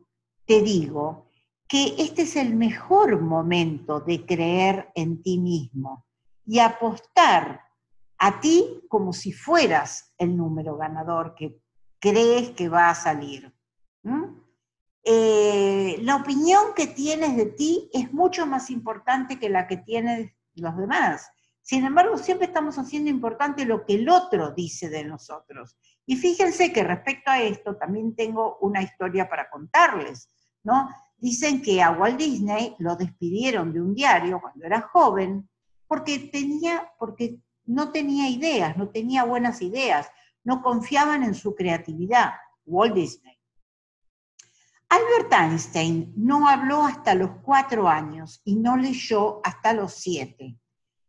te 0.46 0.62
digo 0.62 1.28
que 1.68 1.96
este 1.98 2.24
es 2.24 2.36
el 2.36 2.56
mejor 2.56 3.22
momento 3.22 4.00
de 4.00 4.26
creer 4.26 4.92
en 4.96 5.22
ti 5.22 5.38
mismo 5.38 6.06
y 6.46 6.60
apostar 6.60 7.62
a 8.24 8.40
ti 8.40 8.84
como 8.88 9.14
si 9.14 9.32
fueras 9.32 10.14
el 10.20 10.38
número 10.38 10.78
ganador 10.78 11.34
que 11.34 11.60
crees 12.00 12.52
que 12.52 12.70
va 12.70 12.92
a 12.92 12.96
salir. 12.96 13.52
Eh, 15.04 15.98
la 16.02 16.18
opinión 16.18 16.76
que 16.76 16.86
tienes 16.86 17.36
de 17.36 17.48
ti 17.48 17.90
es 17.92 18.14
mucho 18.14 18.46
más 18.46 18.70
importante 18.70 19.40
que 19.40 19.50
la 19.50 19.66
que 19.66 19.78
tienen 19.78 20.32
los 20.54 20.78
demás. 20.78 21.32
Sin 21.64 21.84
embargo, 21.84 22.16
siempre 22.16 22.46
estamos 22.46 22.78
haciendo 22.78 23.10
importante 23.10 23.66
lo 23.66 23.84
que 23.86 23.96
el 23.96 24.08
otro 24.08 24.52
dice 24.52 24.90
de 24.90 25.04
nosotros. 25.04 25.76
Y 26.06 26.16
fíjense 26.16 26.72
que 26.72 26.84
respecto 26.84 27.32
a 27.32 27.42
esto 27.42 27.76
también 27.76 28.16
tengo 28.16 28.60
una 28.62 28.84
historia 28.84 29.28
para 29.28 29.50
contarles, 29.50 30.30
¿no? 30.64 30.90
Dicen 31.18 31.60
que 31.60 31.82
a 31.82 31.90
Walt 31.90 32.20
Disney 32.20 32.76
lo 32.78 32.96
despidieron 32.96 33.74
de 33.74 33.82
un 33.82 33.96
diario 33.96 34.40
cuando 34.40 34.64
era 34.64 34.82
joven 34.82 35.50
porque 35.88 36.20
tenía, 36.32 36.92
porque 37.00 37.40
no 37.66 37.92
tenía 37.92 38.30
ideas, 38.30 38.78
no 38.78 38.90
tenía 38.90 39.24
buenas 39.24 39.62
ideas, 39.62 40.08
no 40.44 40.62
confiaban 40.62 41.24
en 41.24 41.36
su 41.36 41.56
creatividad. 41.56 42.34
Walt 42.66 42.94
Disney. 42.94 43.38
Albert 44.90 45.32
Einstein 45.32 46.14
no 46.18 46.48
habló 46.48 46.84
hasta 46.84 47.16
los 47.16 47.32
cuatro 47.44 47.88
años 47.88 48.42
y 48.44 48.56
no 48.56 48.76
leyó 48.76 49.40
hasta 49.44 49.74
los 49.74 49.94
siete. 49.94 50.58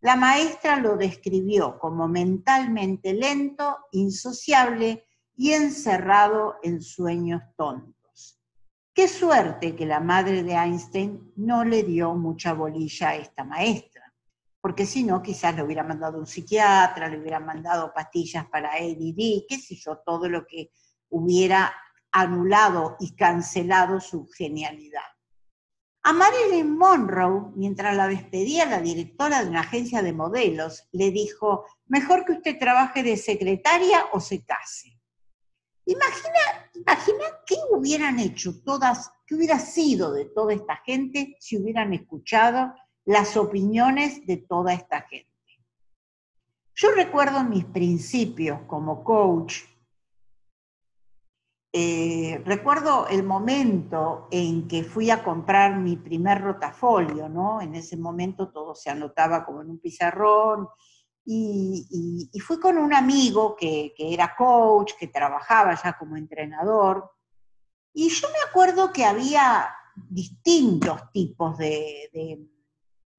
La 0.00 0.16
maestra 0.16 0.76
lo 0.76 0.96
describió 0.96 1.78
como 1.78 2.08
mentalmente 2.08 3.12
lento, 3.12 3.78
insociable 3.90 5.04
y 5.36 5.52
encerrado 5.52 6.56
en 6.62 6.80
sueños 6.80 7.42
tontos. 7.56 8.40
Qué 8.94 9.08
suerte 9.08 9.74
que 9.74 9.86
la 9.86 10.00
madre 10.00 10.42
de 10.42 10.52
Einstein 10.52 11.32
no 11.36 11.64
le 11.64 11.82
dio 11.82 12.14
mucha 12.14 12.52
bolilla 12.52 13.10
a 13.10 13.16
esta 13.16 13.42
maestra, 13.42 13.91
porque 14.62 14.86
si 14.86 15.02
no, 15.02 15.20
quizás 15.20 15.56
le 15.56 15.64
hubiera 15.64 15.82
mandado 15.82 16.18
un 16.18 16.26
psiquiatra, 16.26 17.08
le 17.08 17.18
hubiera 17.18 17.40
mandado 17.40 17.92
pastillas 17.92 18.46
para 18.46 18.72
ADD, 18.72 19.44
qué 19.48 19.58
sé 19.60 19.74
yo, 19.74 19.98
todo 20.06 20.28
lo 20.28 20.46
que 20.46 20.70
hubiera 21.08 21.74
anulado 22.12 22.96
y 23.00 23.16
cancelado 23.16 24.00
su 24.00 24.28
genialidad. 24.28 25.02
A 26.04 26.12
Marilyn 26.12 26.78
Monroe, 26.78 27.50
mientras 27.56 27.96
la 27.96 28.06
despedía 28.06 28.64
la 28.64 28.80
directora 28.80 29.42
de 29.42 29.50
una 29.50 29.60
agencia 29.62 30.00
de 30.00 30.12
modelos, 30.12 30.88
le 30.92 31.10
dijo, 31.10 31.64
mejor 31.86 32.24
que 32.24 32.32
usted 32.32 32.56
trabaje 32.56 33.02
de 33.02 33.16
secretaria 33.16 34.06
o 34.12 34.20
se 34.20 34.44
case. 34.44 34.96
Imagina, 35.86 36.70
imagina 36.74 37.24
qué 37.44 37.56
hubieran 37.70 38.20
hecho 38.20 38.62
todas, 38.62 39.10
qué 39.26 39.34
hubiera 39.34 39.58
sido 39.58 40.12
de 40.12 40.26
toda 40.26 40.54
esta 40.54 40.76
gente 40.84 41.36
si 41.40 41.56
hubieran 41.56 41.92
escuchado 41.92 42.72
las 43.04 43.36
opiniones 43.36 44.26
de 44.26 44.36
toda 44.36 44.74
esta 44.74 45.02
gente. 45.02 45.30
Yo 46.74 46.92
recuerdo 46.92 47.44
mis 47.44 47.64
principios 47.64 48.60
como 48.66 49.04
coach 49.04 49.62
eh, 51.74 52.42
recuerdo 52.44 53.06
el 53.08 53.22
momento 53.22 54.28
en 54.30 54.68
que 54.68 54.84
fui 54.84 55.08
a 55.08 55.24
comprar 55.24 55.78
mi 55.78 55.96
primer 55.96 56.42
rotafolio, 56.42 57.30
¿no? 57.30 57.62
En 57.62 57.74
ese 57.74 57.96
momento 57.96 58.50
todo 58.50 58.74
se 58.74 58.90
anotaba 58.90 59.42
como 59.42 59.62
en 59.62 59.70
un 59.70 59.78
pizarrón 59.78 60.68
y, 61.24 62.28
fui 62.46 62.60
con 62.60 62.76
un 62.76 62.92
amigo 62.92 63.56
que, 63.56 63.94
era 63.96 64.34
coach, 64.36 64.92
que 64.98 65.06
trabajaba 65.06 65.80
ya 65.82 65.96
como 65.96 66.16
entrenador 66.16 67.10
y 67.94 68.10
yo 68.10 68.28
me 68.28 68.50
acuerdo 68.50 68.92
que 68.92 69.06
había 69.06 69.74
distintos 69.96 71.10
tipos 71.10 71.56
de, 71.56 72.38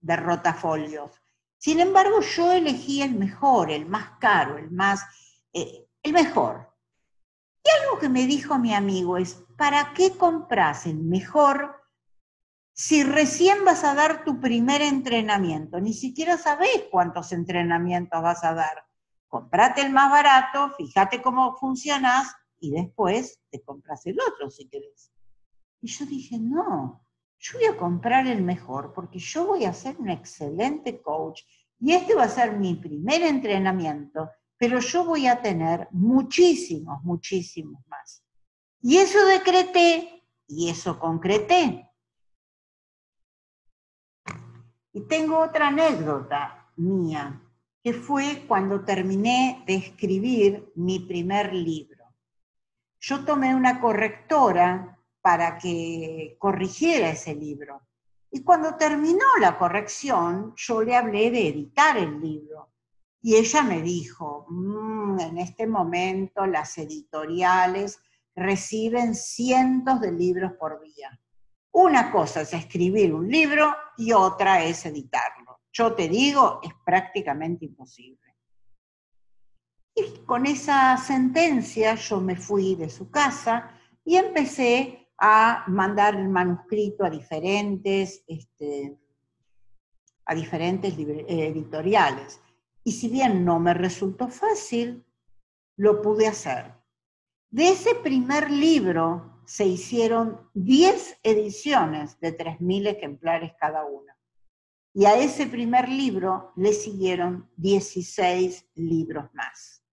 rotafolios. 0.03 1.11
Sin 1.57 1.79
embargo, 1.79 2.19
yo 2.21 2.51
elegí 2.51 3.01
el 3.01 3.15
mejor, 3.15 3.71
el 3.71 3.85
más 3.85 4.17
caro, 4.19 4.57
el 4.57 4.69
más, 4.71 5.01
eh, 5.53 5.87
el 6.03 6.13
mejor, 6.13 6.73
y 7.63 7.69
algo 7.81 7.99
que 7.99 8.09
me 8.09 8.27
dijo 8.27 8.59
mi 8.59 8.73
amigo 8.73 9.17
es, 9.17 9.45
¿para 9.57 9.93
qué 9.93 10.17
compras 10.17 10.85
el 10.85 10.97
mejor 10.97 11.81
si 12.73 13.03
recién 13.03 13.63
vas 13.63 13.83
a 13.83 13.93
dar 13.93 14.25
tu 14.25 14.41
primer 14.41 14.81
entrenamiento? 14.81 15.79
Ni 15.79 15.93
siquiera 15.93 16.37
sabes 16.37 16.85
cuántos 16.91 17.31
entrenamientos 17.31 18.21
vas 18.21 18.43
a 18.43 18.53
dar. 18.53 18.85
Comprate 19.29 19.81
el 19.81 19.91
más 19.91 20.11
barato, 20.11 20.71
fíjate 20.75 21.21
cómo 21.21 21.55
funcionas 21.55 22.35
y 22.59 22.71
después 22.71 23.39
te 23.49 23.63
compras 23.63 24.05
el 24.05 24.17
otro 24.19 24.49
si 24.49 24.67
querés. 24.67 25.11
Y 25.81 25.87
yo 25.87 26.05
dije, 26.05 26.37
no, 26.39 27.02
yo 27.43 27.59
voy 27.59 27.67
a 27.67 27.77
comprar 27.77 28.25
el 28.25 28.41
mejor 28.41 28.93
porque 28.93 29.19
yo 29.19 29.45
voy 29.45 29.65
a 29.65 29.73
ser 29.73 29.97
un 29.99 30.09
excelente 30.09 31.01
coach 31.01 31.41
y 31.79 31.91
este 31.91 32.15
va 32.15 32.23
a 32.23 32.29
ser 32.29 32.57
mi 32.57 32.75
primer 32.75 33.21
entrenamiento 33.21 34.29
pero 34.63 34.79
yo 34.79 35.03
voy 35.03 35.27
a 35.27 35.41
tener 35.41 35.89
muchísimos, 35.91 37.03
muchísimos 37.03 37.85
más. 37.87 38.23
Y 38.81 38.95
eso 38.95 39.25
decreté 39.25 40.23
y 40.47 40.69
eso 40.69 40.97
concreté. 40.97 41.89
Y 44.93 45.01
tengo 45.01 45.39
otra 45.39 45.67
anécdota 45.67 46.71
mía, 46.77 47.41
que 47.83 47.91
fue 47.91 48.45
cuando 48.47 48.85
terminé 48.85 49.65
de 49.67 49.75
escribir 49.75 50.71
mi 50.75 50.99
primer 50.99 51.53
libro. 51.53 52.05
Yo 53.01 53.25
tomé 53.25 53.53
una 53.53 53.81
correctora 53.81 54.97
para 55.23 55.57
que 55.57 56.35
corrigiera 56.37 57.09
ese 57.09 57.33
libro. 57.33 57.81
Y 58.29 58.43
cuando 58.43 58.75
terminó 58.75 59.25
la 59.39 59.57
corrección, 59.57 60.53
yo 60.57 60.83
le 60.83 60.97
hablé 60.97 61.31
de 61.31 61.47
editar 61.47 61.97
el 61.97 62.19
libro. 62.19 62.73
Y 63.21 63.37
ella 63.37 63.63
me 63.63 63.81
dijo, 63.81 64.45
mm, 64.49 65.19
en 65.21 65.37
este 65.37 65.65
momento 65.65 66.45
las 66.45 66.77
editoriales 66.77 68.01
reciben 68.35 69.15
cientos 69.15 70.01
de 70.01 70.11
libros 70.11 70.51
por 70.59 70.81
día. 70.81 71.17
Una 71.71 72.11
cosa 72.11 72.41
es 72.41 72.53
escribir 72.53 73.13
un 73.13 73.29
libro 73.29 73.73
y 73.97 74.11
otra 74.11 74.61
es 74.65 74.85
editarlo. 74.85 75.61
Yo 75.71 75.93
te 75.93 76.09
digo, 76.09 76.59
es 76.61 76.73
prácticamente 76.85 77.63
imposible. 77.63 78.19
Y 79.95 80.25
con 80.25 80.45
esa 80.47 80.97
sentencia 80.97 81.95
yo 81.95 82.19
me 82.19 82.35
fui 82.35 82.75
de 82.75 82.89
su 82.89 83.09
casa 83.09 83.79
y 84.03 84.17
empecé 84.17 85.02
a 85.17 85.63
mandar 85.67 86.15
el 86.15 86.29
manuscrito 86.29 87.05
a 87.05 87.09
diferentes 87.09 88.23
este, 88.27 88.97
a 90.25 90.35
diferentes 90.35 90.97
eh, 90.97 91.25
editoriales. 91.47 92.41
Y 92.83 92.91
si 92.91 93.09
bien 93.09 93.45
no 93.45 93.59
me 93.59 93.73
resultó 93.73 94.27
fácil, 94.27 95.05
lo 95.77 96.01
pude 96.01 96.27
hacer. 96.27 96.73
De 97.49 97.69
ese 97.69 97.95
primer 97.95 98.49
libro 98.51 99.41
se 99.45 99.65
hicieron 99.65 100.49
10 100.53 101.19
ediciones 101.23 102.19
de 102.19 102.37
3.000 102.37 102.87
ejemplares 102.87 103.53
cada 103.59 103.85
una. 103.85 104.17
Y 104.93 105.05
a 105.05 105.17
ese 105.17 105.47
primer 105.47 105.89
libro 105.89 106.51
le 106.55 106.73
siguieron 106.73 107.49
16 107.57 108.69
libros 108.75 109.25
más. 109.33 109.83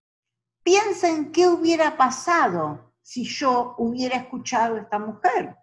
Piensen 0.63 1.31
qué 1.31 1.47
hubiera 1.47 1.97
pasado 1.97 2.90
si 3.11 3.25
yo 3.25 3.75
hubiera 3.77 4.15
escuchado 4.15 4.75
a 4.75 4.79
esta 4.79 4.97
mujer. 4.97 5.57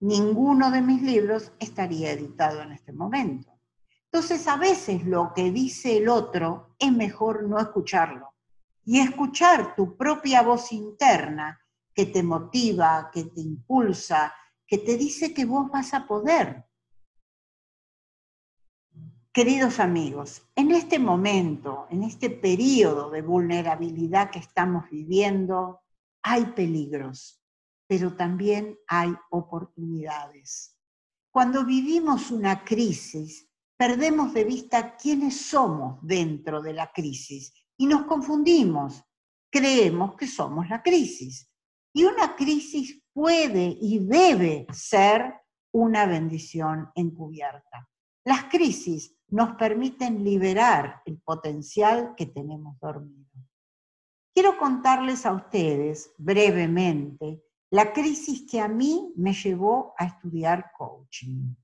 Ninguno 0.00 0.70
de 0.70 0.80
mis 0.80 1.02
libros 1.02 1.52
estaría 1.58 2.12
editado 2.12 2.62
en 2.62 2.72
este 2.72 2.94
momento. 2.94 3.52
Entonces, 4.04 4.48
a 4.48 4.56
veces 4.56 5.04
lo 5.04 5.34
que 5.34 5.50
dice 5.50 5.98
el 5.98 6.08
otro 6.08 6.74
es 6.78 6.90
mejor 6.90 7.46
no 7.46 7.58
escucharlo 7.58 8.32
y 8.86 9.00
escuchar 9.00 9.76
tu 9.76 9.98
propia 9.98 10.40
voz 10.40 10.72
interna 10.72 11.60
que 11.92 12.06
te 12.06 12.22
motiva, 12.22 13.10
que 13.12 13.24
te 13.24 13.42
impulsa, 13.42 14.32
que 14.66 14.78
te 14.78 14.96
dice 14.96 15.34
que 15.34 15.44
vos 15.44 15.70
vas 15.70 15.92
a 15.92 16.06
poder. 16.06 16.64
Queridos 19.30 19.78
amigos, 19.78 20.42
en 20.56 20.70
este 20.70 20.98
momento, 20.98 21.86
en 21.90 22.02
este 22.02 22.30
periodo 22.30 23.10
de 23.10 23.20
vulnerabilidad 23.20 24.30
que 24.30 24.38
estamos 24.38 24.88
viviendo, 24.88 25.82
hay 26.28 26.44
peligros, 26.44 27.42
pero 27.88 28.14
también 28.14 28.78
hay 28.86 29.14
oportunidades. 29.30 30.76
Cuando 31.32 31.64
vivimos 31.64 32.30
una 32.30 32.64
crisis, 32.64 33.48
perdemos 33.78 34.34
de 34.34 34.44
vista 34.44 34.94
quiénes 34.94 35.40
somos 35.40 35.98
dentro 36.02 36.60
de 36.60 36.74
la 36.74 36.92
crisis 36.92 37.54
y 37.78 37.86
nos 37.86 38.02
confundimos. 38.04 39.02
Creemos 39.50 40.16
que 40.16 40.26
somos 40.26 40.68
la 40.68 40.82
crisis. 40.82 41.50
Y 41.94 42.04
una 42.04 42.36
crisis 42.36 43.02
puede 43.14 43.78
y 43.80 43.98
debe 44.00 44.66
ser 44.70 45.34
una 45.72 46.04
bendición 46.04 46.90
encubierta. 46.94 47.88
Las 48.26 48.44
crisis 48.44 49.16
nos 49.28 49.56
permiten 49.56 50.22
liberar 50.22 51.00
el 51.06 51.18
potencial 51.22 52.12
que 52.14 52.26
tenemos 52.26 52.78
dormido. 52.80 53.27
Quiero 54.38 54.56
contarles 54.56 55.26
a 55.26 55.32
ustedes 55.32 56.14
brevemente 56.16 57.42
la 57.70 57.92
crisis 57.92 58.48
que 58.48 58.60
a 58.60 58.68
mí 58.68 59.12
me 59.16 59.32
llevó 59.32 59.94
a 59.98 60.04
estudiar 60.04 60.70
coaching. 60.78 61.56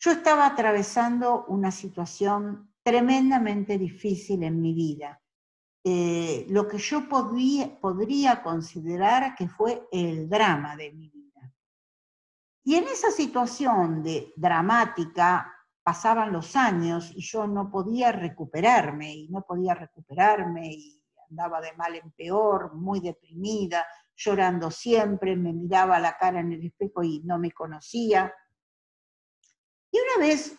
Yo 0.00 0.12
estaba 0.12 0.46
atravesando 0.46 1.44
una 1.44 1.70
situación 1.70 2.72
tremendamente 2.82 3.76
difícil 3.76 4.44
en 4.44 4.62
mi 4.62 4.72
vida, 4.72 5.20
eh, 5.84 6.46
lo 6.48 6.66
que 6.66 6.78
yo 6.78 7.06
podría, 7.06 7.78
podría 7.78 8.42
considerar 8.42 9.34
que 9.34 9.46
fue 9.46 9.86
el 9.92 10.26
drama 10.26 10.76
de 10.76 10.90
mi 10.90 11.10
vida. 11.10 11.52
Y 12.64 12.76
en 12.76 12.84
esa 12.84 13.10
situación 13.10 14.02
de 14.02 14.32
dramática 14.36 15.52
pasaban 15.82 16.32
los 16.32 16.56
años 16.56 17.12
y 17.14 17.20
yo 17.20 17.46
no 17.46 17.70
podía 17.70 18.10
recuperarme 18.10 19.14
y 19.14 19.28
no 19.28 19.42
podía 19.42 19.74
recuperarme 19.74 20.72
y 20.72 21.03
andaba 21.34 21.60
de 21.60 21.72
mal 21.72 21.96
en 21.96 22.12
peor, 22.12 22.74
muy 22.74 23.00
deprimida, 23.00 23.84
llorando 24.14 24.70
siempre, 24.70 25.34
me 25.34 25.52
miraba 25.52 25.98
la 25.98 26.16
cara 26.16 26.38
en 26.40 26.52
el 26.52 26.64
espejo 26.64 27.02
y 27.02 27.22
no 27.24 27.38
me 27.38 27.50
conocía. 27.50 28.32
Y 29.90 29.98
una 29.98 30.26
vez, 30.26 30.56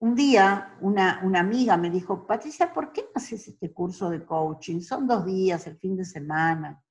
un 0.00 0.14
día, 0.14 0.76
una, 0.82 1.20
una 1.24 1.40
amiga 1.40 1.78
me 1.78 1.88
dijo, 1.88 2.26
Patricia, 2.26 2.72
¿por 2.72 2.92
qué 2.92 3.02
no 3.02 3.12
haces 3.14 3.48
este 3.48 3.72
curso 3.72 4.10
de 4.10 4.24
coaching? 4.26 4.80
Son 4.80 5.06
dos 5.06 5.24
días, 5.24 5.66
el 5.66 5.78
fin 5.78 5.96
de 5.96 6.04
semana. 6.04 6.82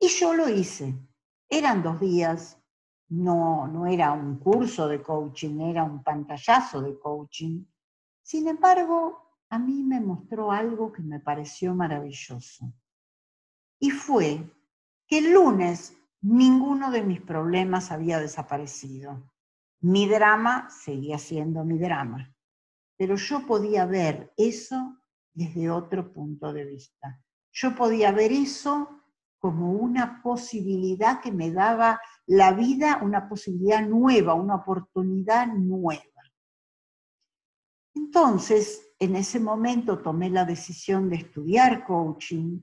Y 0.00 0.08
yo 0.08 0.32
lo 0.32 0.48
hice. 0.48 0.94
Eran 1.48 1.82
dos 1.82 2.00
días, 2.00 2.58
no, 3.08 3.66
no 3.66 3.86
era 3.86 4.12
un 4.12 4.38
curso 4.38 4.88
de 4.88 5.02
coaching, 5.02 5.60
era 5.60 5.84
un 5.84 6.02
pantallazo 6.02 6.80
de 6.80 6.98
coaching. 6.98 7.64
Sin 8.22 8.48
embargo, 8.48 9.23
a 9.50 9.58
mí 9.58 9.82
me 9.82 10.00
mostró 10.00 10.50
algo 10.50 10.92
que 10.92 11.02
me 11.02 11.20
pareció 11.20 11.74
maravilloso. 11.74 12.72
Y 13.78 13.90
fue 13.90 14.50
que 15.06 15.18
el 15.18 15.32
lunes 15.32 15.96
ninguno 16.22 16.90
de 16.90 17.02
mis 17.02 17.20
problemas 17.20 17.90
había 17.90 18.18
desaparecido. 18.18 19.30
Mi 19.80 20.08
drama 20.08 20.68
seguía 20.70 21.18
siendo 21.18 21.64
mi 21.64 21.78
drama, 21.78 22.34
pero 22.96 23.16
yo 23.16 23.46
podía 23.46 23.84
ver 23.84 24.32
eso 24.36 24.96
desde 25.34 25.70
otro 25.70 26.12
punto 26.12 26.52
de 26.52 26.64
vista. 26.64 27.20
Yo 27.52 27.74
podía 27.74 28.10
ver 28.12 28.32
eso 28.32 29.02
como 29.38 29.72
una 29.72 30.22
posibilidad 30.22 31.20
que 31.20 31.30
me 31.30 31.50
daba 31.50 32.00
la 32.26 32.52
vida, 32.52 33.00
una 33.02 33.28
posibilidad 33.28 33.86
nueva, 33.86 34.32
una 34.32 34.54
oportunidad 34.54 35.48
nueva. 35.48 36.02
Entonces, 37.94 38.93
en 38.98 39.16
ese 39.16 39.40
momento 39.40 39.98
tomé 39.98 40.30
la 40.30 40.44
decisión 40.44 41.08
de 41.10 41.16
estudiar 41.16 41.84
coaching, 41.84 42.60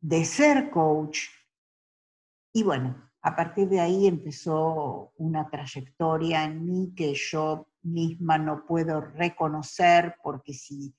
de 0.00 0.24
ser 0.24 0.70
coach, 0.70 1.20
y 2.52 2.62
bueno, 2.62 3.10
a 3.22 3.34
partir 3.34 3.68
de 3.68 3.80
ahí 3.80 4.06
empezó 4.06 5.12
una 5.16 5.48
trayectoria 5.48 6.44
en 6.44 6.66
mí 6.66 6.92
que 6.94 7.14
yo 7.14 7.68
misma 7.82 8.36
no 8.36 8.66
puedo 8.66 9.00
reconocer 9.00 10.16
porque 10.22 10.52
si 10.52 10.94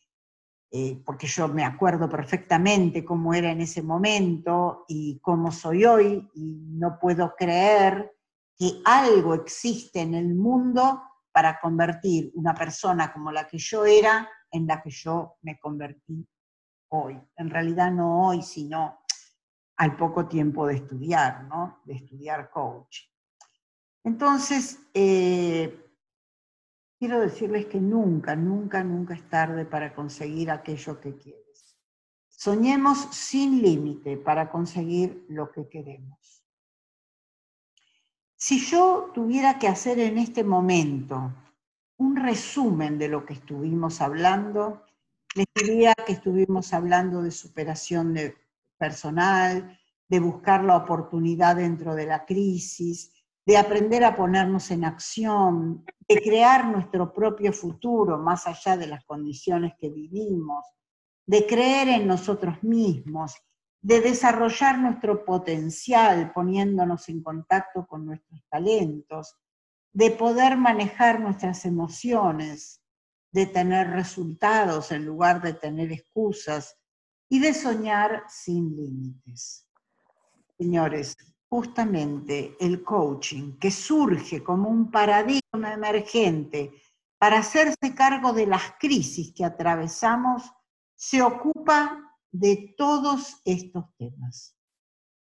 eh, 0.76 1.00
porque 1.06 1.28
yo 1.28 1.48
me 1.48 1.64
acuerdo 1.64 2.10
perfectamente 2.10 3.06
cómo 3.06 3.36
era 3.36 3.52
en 3.52 3.62
ese 3.62 3.84
momento 3.84 4.86
y 4.88 5.20
cómo 5.20 5.52
soy 5.52 5.86
hoy, 5.86 6.28
y 6.34 6.64
no 6.72 6.98
puedo 7.00 7.36
creer 7.38 8.12
que 8.58 8.82
algo 8.84 9.36
existe 9.36 10.02
en 10.02 10.16
el 10.16 10.34
mundo 10.34 11.00
para 11.32 11.60
convertir 11.60 12.32
una 12.34 12.56
persona 12.56 13.14
como 13.14 13.32
la 13.32 13.48
que 13.48 13.60
yo 13.60 13.86
era 13.86 14.28
en 14.54 14.68
la 14.68 14.82
que 14.82 14.92
yo 14.92 15.36
me 15.42 15.60
convertí 15.60 16.26
hoy. 16.90 17.20
En 17.36 17.50
realidad 17.50 17.92
no 17.92 18.28
hoy, 18.28 18.42
sino 18.42 19.00
al 19.78 19.98
poco 19.98 20.28
tiempo 20.28 20.68
de 20.68 20.76
estudiar, 20.76 21.44
¿no? 21.46 21.82
De 21.86 21.96
estudiar 21.96 22.50
coach. 22.52 23.00
Entonces, 24.04 24.80
eh, 24.94 25.84
quiero 27.00 27.20
decirles 27.20 27.66
que 27.66 27.82
nunca, 27.82 28.36
nunca, 28.36 28.84
nunca 28.84 29.16
es 29.16 29.28
tarde 29.28 29.66
para 29.66 29.94
conseguir 29.96 30.52
aquello 30.52 31.02
que 31.02 31.18
quieres. 31.18 31.78
Soñemos 32.30 33.00
sin 33.12 33.62
límite 33.62 34.18
para 34.18 34.52
conseguir 34.52 35.26
lo 35.30 35.52
que 35.52 35.68
queremos. 35.68 36.46
Si 38.36 38.60
yo 38.60 39.12
tuviera 39.14 39.58
que 39.58 39.68
hacer 39.68 40.00
en 40.00 40.18
este 40.18 40.44
momento 40.44 41.34
un 41.98 42.16
resumen 42.16 42.98
de 42.98 43.08
lo 43.08 43.26
que 43.26 43.34
estuvimos 43.34 44.02
hablando, 44.02 44.84
les 45.36 45.48
diría 45.56 45.94
que 46.06 46.14
estuvimos 46.14 46.74
hablando 46.74 47.22
de 47.22 47.32
superación 47.32 48.14
de 48.14 48.36
personal, 48.78 49.80
de 50.08 50.20
buscar 50.20 50.64
la 50.64 50.78
oportunidad 50.78 51.56
dentro 51.56 51.96
de 51.96 52.06
la 52.06 52.26
crisis, 52.26 53.12
de 53.46 53.58
aprender 53.58 54.04
a 54.04 54.16
ponernos 54.16 54.72
en 54.72 54.86
acción, 54.86 55.86
de 56.08 56.22
crear 56.22 56.66
nuestro 56.68 57.14
propio 57.14 57.52
futuro 57.52 58.18
más 58.18 58.48
allá 58.48 58.78
de 58.78 58.88
las 58.88 59.04
condiciones 59.06 59.74
que 59.80 59.90
vivimos, 59.90 60.66
de 61.26 61.46
creer 61.46 61.90
en 61.90 62.08
nosotros 62.08 62.62
mismos, 62.64 63.36
de 63.82 64.00
desarrollar 64.00 64.80
nuestro 64.80 65.26
potencial 65.26 66.32
poniéndonos 66.32 67.10
en 67.10 67.22
contacto 67.22 67.86
con 67.86 68.06
nuestros 68.06 68.42
talentos, 68.50 69.36
de 69.94 70.12
poder 70.12 70.58
manejar 70.58 71.20
nuestras 71.20 71.66
emociones, 71.66 72.82
de 73.32 73.46
tener 73.46 73.92
resultados 73.92 74.92
en 74.92 75.06
lugar 75.06 75.42
de 75.42 75.54
tener 75.54 75.92
excusas 75.92 76.78
y 77.30 77.40
de 77.40 77.54
soñar 77.54 78.24
sin 78.28 78.76
límites. 78.76 79.68
Señores, 80.58 81.16
justamente 81.50 82.56
el 82.60 82.84
coaching, 82.84 83.58
que 83.60 83.72
surge 83.72 84.44
como 84.44 84.70
un 84.70 84.90
paradigma 84.90 85.74
emergente 85.74 86.74
para 87.20 87.40
hacerse 87.40 87.96
cargo 87.96 88.34
de 88.34 88.48
las 88.48 88.74
crisis 88.80 89.34
que 89.36 89.46
atravesamos, 89.46 90.52
se 90.96 91.22
ocupa 91.22 92.18
de 92.32 92.74
todos 92.78 93.42
estos 93.46 93.86
temas. 93.98 94.56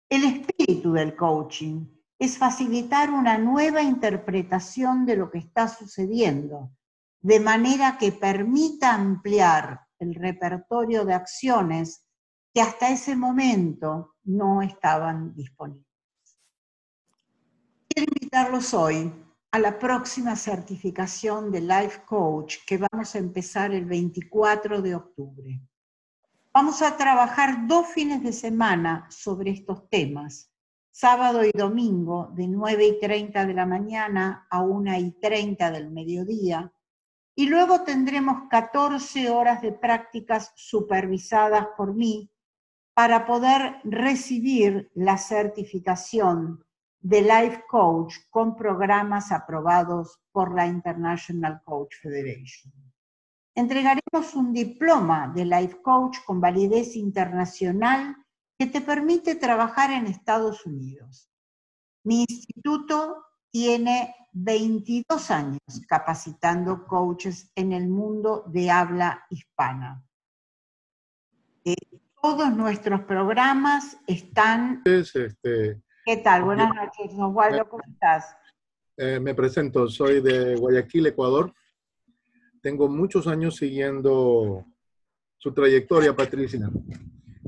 El 0.09 0.23
espíritu 0.23 0.93
del 0.93 1.15
coaching 1.15 1.85
es 2.23 2.37
facilitar 2.37 3.11
una 3.11 3.37
nueva 3.37 3.81
interpretación 3.81 5.05
de 5.05 5.17
lo 5.17 5.29
que 5.29 5.39
está 5.39 5.67
sucediendo, 5.67 6.71
de 7.19 7.41
manera 7.41 7.97
que 7.97 8.13
permita 8.13 8.93
ampliar 8.93 9.81
el 9.99 10.15
repertorio 10.15 11.03
de 11.03 11.15
acciones 11.15 12.05
que 12.53 12.61
hasta 12.61 12.91
ese 12.91 13.17
momento 13.17 14.15
no 14.23 14.61
estaban 14.61 15.35
disponibles. 15.35 15.85
Quiero 17.89 18.13
invitarlos 18.15 18.73
hoy 18.73 19.11
a 19.51 19.59
la 19.59 19.77
próxima 19.77 20.37
certificación 20.37 21.51
de 21.51 21.59
Life 21.59 22.03
Coach 22.05 22.59
que 22.65 22.77
vamos 22.77 23.13
a 23.15 23.19
empezar 23.19 23.73
el 23.73 23.83
24 23.83 24.81
de 24.81 24.95
octubre. 24.95 25.61
Vamos 26.53 26.81
a 26.81 26.95
trabajar 26.95 27.67
dos 27.67 27.87
fines 27.87 28.23
de 28.23 28.31
semana 28.31 29.07
sobre 29.09 29.51
estos 29.51 29.89
temas, 29.89 30.52
sábado 30.93 31.43
y 31.43 31.49
domingo 31.51 32.29
de 32.35 32.47
9 32.47 32.85
y 32.85 32.99
30 32.99 33.47
de 33.47 33.53
la 33.55 33.65
mañana 33.65 34.45
a 34.49 34.61
1 34.61 34.99
y 34.99 35.11
30 35.19 35.71
del 35.71 35.89
mediodía, 35.89 36.71
y 37.35 37.47
luego 37.47 37.81
tendremos 37.81 38.47
14 38.47 39.31
horas 39.31 39.63
de 39.63 39.71
prácticas 39.71 40.53
supervisadas 40.55 41.69
por 41.75 41.95
mí 41.95 42.29
para 42.93 43.25
poder 43.25 43.81
recibir 43.83 44.91
la 44.93 45.17
certificación 45.17 46.63
de 46.99 47.21
Life 47.23 47.63
Coach 47.67 48.17
con 48.29 48.55
programas 48.55 49.31
aprobados 49.31 50.21
por 50.31 50.53
la 50.53 50.67
International 50.67 51.59
Coach 51.65 51.95
Federation. 52.03 52.71
Entregaremos 53.55 54.35
un 54.35 54.53
diploma 54.53 55.31
de 55.33 55.45
Life 55.45 55.81
Coach 55.81 56.19
con 56.23 56.39
validez 56.39 56.95
internacional 56.95 58.15
que 58.57 58.67
te 58.67 58.81
permite 58.81 59.35
trabajar 59.35 59.91
en 59.91 60.07
Estados 60.07 60.65
Unidos. 60.65 61.29
Mi 62.03 62.25
instituto 62.27 63.25
tiene 63.51 64.15
22 64.33 65.31
años 65.31 65.59
capacitando 65.87 66.85
coaches 66.85 67.51
en 67.55 67.71
el 67.71 67.87
mundo 67.87 68.43
de 68.47 68.69
habla 68.71 69.25
hispana. 69.29 70.03
Eh, 71.63 71.75
todos 72.21 72.55
nuestros 72.55 73.01
programas 73.01 73.97
están... 74.07 74.81
Este, 74.85 75.81
¿Qué 76.05 76.17
tal? 76.17 76.43
Buenas 76.43 76.73
noches, 76.73 77.11
Osvaldo, 77.17 77.69
¿cómo 77.69 77.83
estás? 77.87 78.35
Eh, 78.97 79.19
me 79.19 79.33
presento, 79.33 79.87
soy 79.87 80.21
de 80.21 80.55
Guayaquil, 80.55 81.07
Ecuador. 81.07 81.53
Tengo 82.61 82.87
muchos 82.87 83.27
años 83.27 83.55
siguiendo 83.55 84.65
su 85.37 85.53
trayectoria, 85.53 86.15
Patricia. 86.15 86.69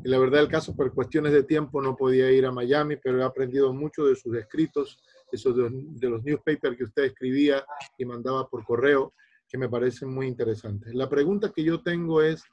Y 0.06 0.08
la 0.08 0.20
verdad 0.20 0.42
el 0.42 0.48
caso, 0.48 0.76
por 0.76 0.94
cuestiones 0.94 1.34
de 1.34 1.42
tiempo, 1.42 1.82
no 1.82 1.96
podía 1.96 2.30
ir 2.32 2.46
a 2.46 2.52
Miami, 2.52 2.96
pero 2.96 3.20
he 3.20 3.24
aprendido 3.24 3.74
mucho 3.74 4.06
de 4.06 4.16
sus 4.16 4.36
escritos, 4.38 5.00
esos 5.32 5.58
de, 5.58 5.68
de 5.72 6.10
los 6.12 6.24
newspapers 6.24 6.78
que 6.78 6.84
usted 6.84 7.06
escribía 7.06 7.66
y 7.98 8.06
mandaba 8.06 8.48
por 8.48 8.64
correo, 8.64 9.16
que 9.50 9.58
me 9.58 9.68
parecen 9.68 10.14
muy 10.14 10.28
interesantes. 10.28 10.94
La 10.94 11.10
pregunta 11.10 11.52
que 11.52 11.64
yo 11.64 11.82
tengo 11.82 12.22
es, 12.22 12.44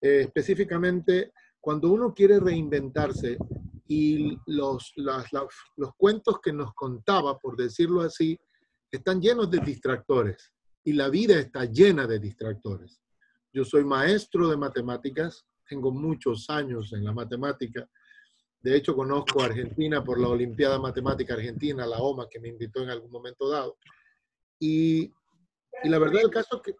eh, 0.00 0.22
específicamente, 0.22 1.30
cuando 1.60 1.92
uno 1.92 2.12
quiere 2.12 2.40
reinventarse, 2.40 3.38
y 3.86 4.36
los, 4.46 4.92
los 4.96 5.94
cuentos 5.96 6.40
que 6.40 6.52
nos 6.52 6.74
contaba, 6.74 7.38
por 7.38 7.56
decirlo 7.56 8.02
así, 8.02 8.36
están 8.90 9.20
llenos 9.20 9.48
de 9.48 9.60
distractores 9.60 10.52
y 10.82 10.92
la 10.92 11.08
vida 11.08 11.38
está 11.38 11.66
llena 11.66 12.08
de 12.08 12.18
distractores. 12.18 13.00
Yo 13.52 13.64
soy 13.64 13.84
maestro 13.84 14.48
de 14.48 14.56
matemáticas, 14.56 15.46
tengo 15.68 15.90
muchos 15.92 16.48
años 16.50 16.92
en 16.92 17.04
la 17.04 17.12
matemática. 17.12 17.88
De 18.60 18.76
hecho, 18.76 18.94
conozco 18.96 19.40
a 19.40 19.46
Argentina 19.46 20.02
por 20.02 20.18
la 20.18 20.28
Olimpiada 20.28 20.78
Matemática 20.78 21.34
Argentina, 21.34 21.86
la 21.86 21.98
OMA, 21.98 22.28
que 22.28 22.40
me 22.40 22.48
invitó 22.48 22.82
en 22.82 22.90
algún 22.90 23.10
momento 23.10 23.48
dado. 23.48 23.78
Y, 24.58 25.12
y 25.84 25.88
la 25.88 25.98
verdad 25.98 26.22
del 26.22 26.30
caso 26.30 26.60
que 26.60 26.74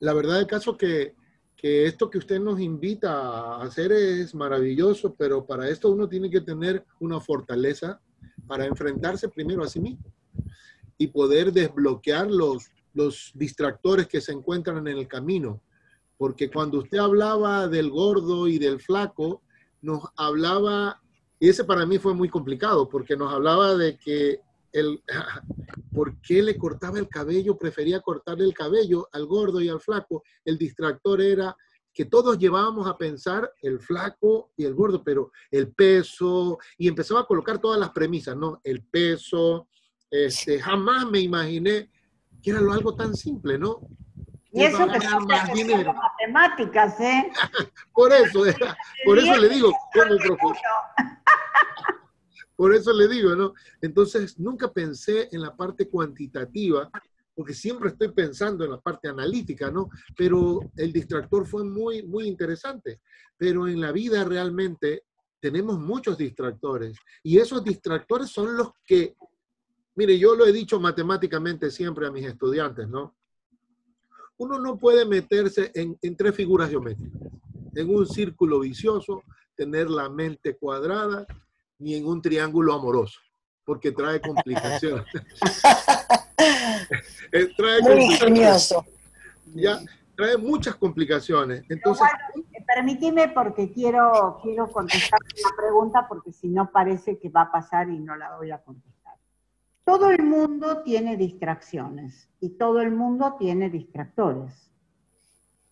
la 0.00 0.12
verdad 0.12 0.36
del 0.36 0.46
caso 0.46 0.76
que 0.76 1.14
que 1.58 1.86
esto 1.86 2.08
que 2.08 2.18
usted 2.18 2.38
nos 2.38 2.60
invita 2.60 3.12
a 3.12 3.62
hacer 3.62 3.90
es 3.90 4.32
maravilloso, 4.32 5.16
pero 5.16 5.44
para 5.44 5.68
esto 5.68 5.90
uno 5.90 6.08
tiene 6.08 6.30
que 6.30 6.40
tener 6.40 6.86
una 7.00 7.18
fortaleza 7.18 8.00
para 8.46 8.64
enfrentarse 8.64 9.28
primero 9.28 9.64
a 9.64 9.68
sí 9.68 9.80
mismo 9.80 10.14
y 10.96 11.08
poder 11.08 11.52
desbloquear 11.52 12.30
los, 12.30 12.70
los 12.94 13.32
distractores 13.34 14.06
que 14.06 14.20
se 14.20 14.32
encuentran 14.32 14.86
en 14.86 14.98
el 14.98 15.08
camino. 15.08 15.60
Porque 16.18 16.50
cuando 16.50 16.80
usted 16.80 16.98
hablaba 16.98 17.68
del 17.68 17.90
gordo 17.90 18.46
y 18.46 18.58
del 18.58 18.80
flaco, 18.80 19.42
nos 19.80 20.02
hablaba, 20.16 21.00
y 21.40 21.48
ese 21.48 21.64
para 21.64 21.86
mí 21.86 21.98
fue 21.98 22.12
muy 22.12 22.28
complicado, 22.28 22.88
porque 22.88 23.16
nos 23.16 23.32
hablaba 23.32 23.76
de 23.76 23.96
que 23.96 24.40
el, 24.72 25.02
¿por 25.92 26.20
qué 26.20 26.42
le 26.42 26.58
cortaba 26.58 26.98
el 26.98 27.08
cabello? 27.08 27.56
Prefería 27.56 28.00
cortarle 28.00 28.44
el 28.44 28.54
cabello 28.54 29.08
al 29.12 29.26
gordo 29.26 29.60
y 29.60 29.68
al 29.68 29.80
flaco. 29.80 30.22
El 30.44 30.58
distractor 30.58 31.20
era 31.22 31.56
que 31.92 32.04
todos 32.04 32.38
llevábamos 32.38 32.86
a 32.86 32.96
pensar 32.96 33.50
el 33.62 33.80
flaco 33.80 34.52
y 34.56 34.64
el 34.64 34.74
gordo, 34.74 35.02
pero 35.02 35.32
el 35.50 35.72
peso, 35.72 36.58
y 36.76 36.86
empezaba 36.86 37.20
a 37.20 37.26
colocar 37.26 37.60
todas 37.60 37.80
las 37.80 37.90
premisas, 37.90 38.36
¿no? 38.36 38.60
El 38.62 38.84
peso, 38.84 39.68
este, 40.10 40.60
jamás 40.60 41.10
me 41.10 41.20
imaginé 41.20 41.90
que 42.42 42.50
era 42.50 42.60
algo 42.60 42.94
tan 42.94 43.16
simple, 43.16 43.58
¿no? 43.58 43.80
Y 44.58 44.64
eso 44.64 44.88
que 44.88 45.00
son 45.00 45.26
matemáticas, 45.26 46.98
¿eh? 47.00 47.30
por 47.92 48.12
eso, 48.12 48.42
por 49.04 49.18
eso 49.18 49.36
le 49.36 49.48
digo, 49.48 49.72
como 49.92 50.16
por 52.56 52.74
eso 52.74 52.92
le 52.92 53.08
digo, 53.08 53.36
¿no? 53.36 53.54
Entonces, 53.80 54.38
nunca 54.38 54.72
pensé 54.72 55.28
en 55.30 55.42
la 55.42 55.56
parte 55.56 55.88
cuantitativa, 55.88 56.90
porque 57.34 57.54
siempre 57.54 57.90
estoy 57.90 58.10
pensando 58.10 58.64
en 58.64 58.72
la 58.72 58.80
parte 58.80 59.08
analítica, 59.08 59.70
¿no? 59.70 59.90
Pero 60.16 60.60
el 60.76 60.92
distractor 60.92 61.46
fue 61.46 61.62
muy, 61.62 62.02
muy 62.02 62.26
interesante. 62.26 63.00
Pero 63.36 63.68
en 63.68 63.80
la 63.80 63.92
vida 63.92 64.24
realmente 64.24 65.04
tenemos 65.40 65.78
muchos 65.78 66.18
distractores 66.18 66.98
y 67.22 67.38
esos 67.38 67.62
distractores 67.62 68.30
son 68.30 68.56
los 68.56 68.70
que, 68.84 69.16
mire, 69.94 70.18
yo 70.18 70.34
lo 70.34 70.46
he 70.46 70.52
dicho 70.52 70.80
matemáticamente 70.80 71.70
siempre 71.70 72.06
a 72.06 72.10
mis 72.10 72.26
estudiantes, 72.26 72.88
¿no? 72.88 73.17
Uno 74.38 74.58
no 74.58 74.76
puede 74.76 75.04
meterse 75.04 75.70
en, 75.74 75.98
en 76.00 76.16
tres 76.16 76.34
figuras 76.34 76.70
geométricas, 76.70 77.20
en 77.74 77.94
un 77.94 78.06
círculo 78.06 78.60
vicioso, 78.60 79.22
tener 79.56 79.90
la 79.90 80.08
mente 80.08 80.56
cuadrada 80.56 81.26
ni 81.78 81.94
en 81.94 82.06
un 82.06 82.22
triángulo 82.22 82.72
amoroso, 82.72 83.20
porque 83.64 83.92
trae 83.92 84.20
complicaciones. 84.20 85.04
Eh, 87.32 87.52
trae 87.56 87.82
Muy 87.82 88.04
ingenioso. 88.04 88.84
Ya, 89.54 89.80
trae 90.16 90.36
muchas 90.36 90.76
complicaciones. 90.76 91.64
Entonces, 91.68 92.06
eh, 92.36 92.64
permíteme 92.66 93.28
porque 93.28 93.72
quiero, 93.72 94.38
quiero 94.42 94.70
contestar 94.70 95.18
la 95.20 95.56
pregunta 95.56 96.06
porque 96.08 96.32
si 96.32 96.48
no 96.48 96.70
parece 96.70 97.18
que 97.18 97.28
va 97.28 97.42
a 97.42 97.52
pasar 97.52 97.90
y 97.90 97.98
no 97.98 98.16
la 98.16 98.36
voy 98.36 98.50
a 98.52 98.58
contestar. 98.62 98.97
Todo 99.88 100.10
el 100.10 100.22
mundo 100.22 100.82
tiene 100.82 101.16
distracciones 101.16 102.28
y 102.40 102.50
todo 102.50 102.82
el 102.82 102.90
mundo 102.90 103.36
tiene 103.38 103.70
distractores. 103.70 104.70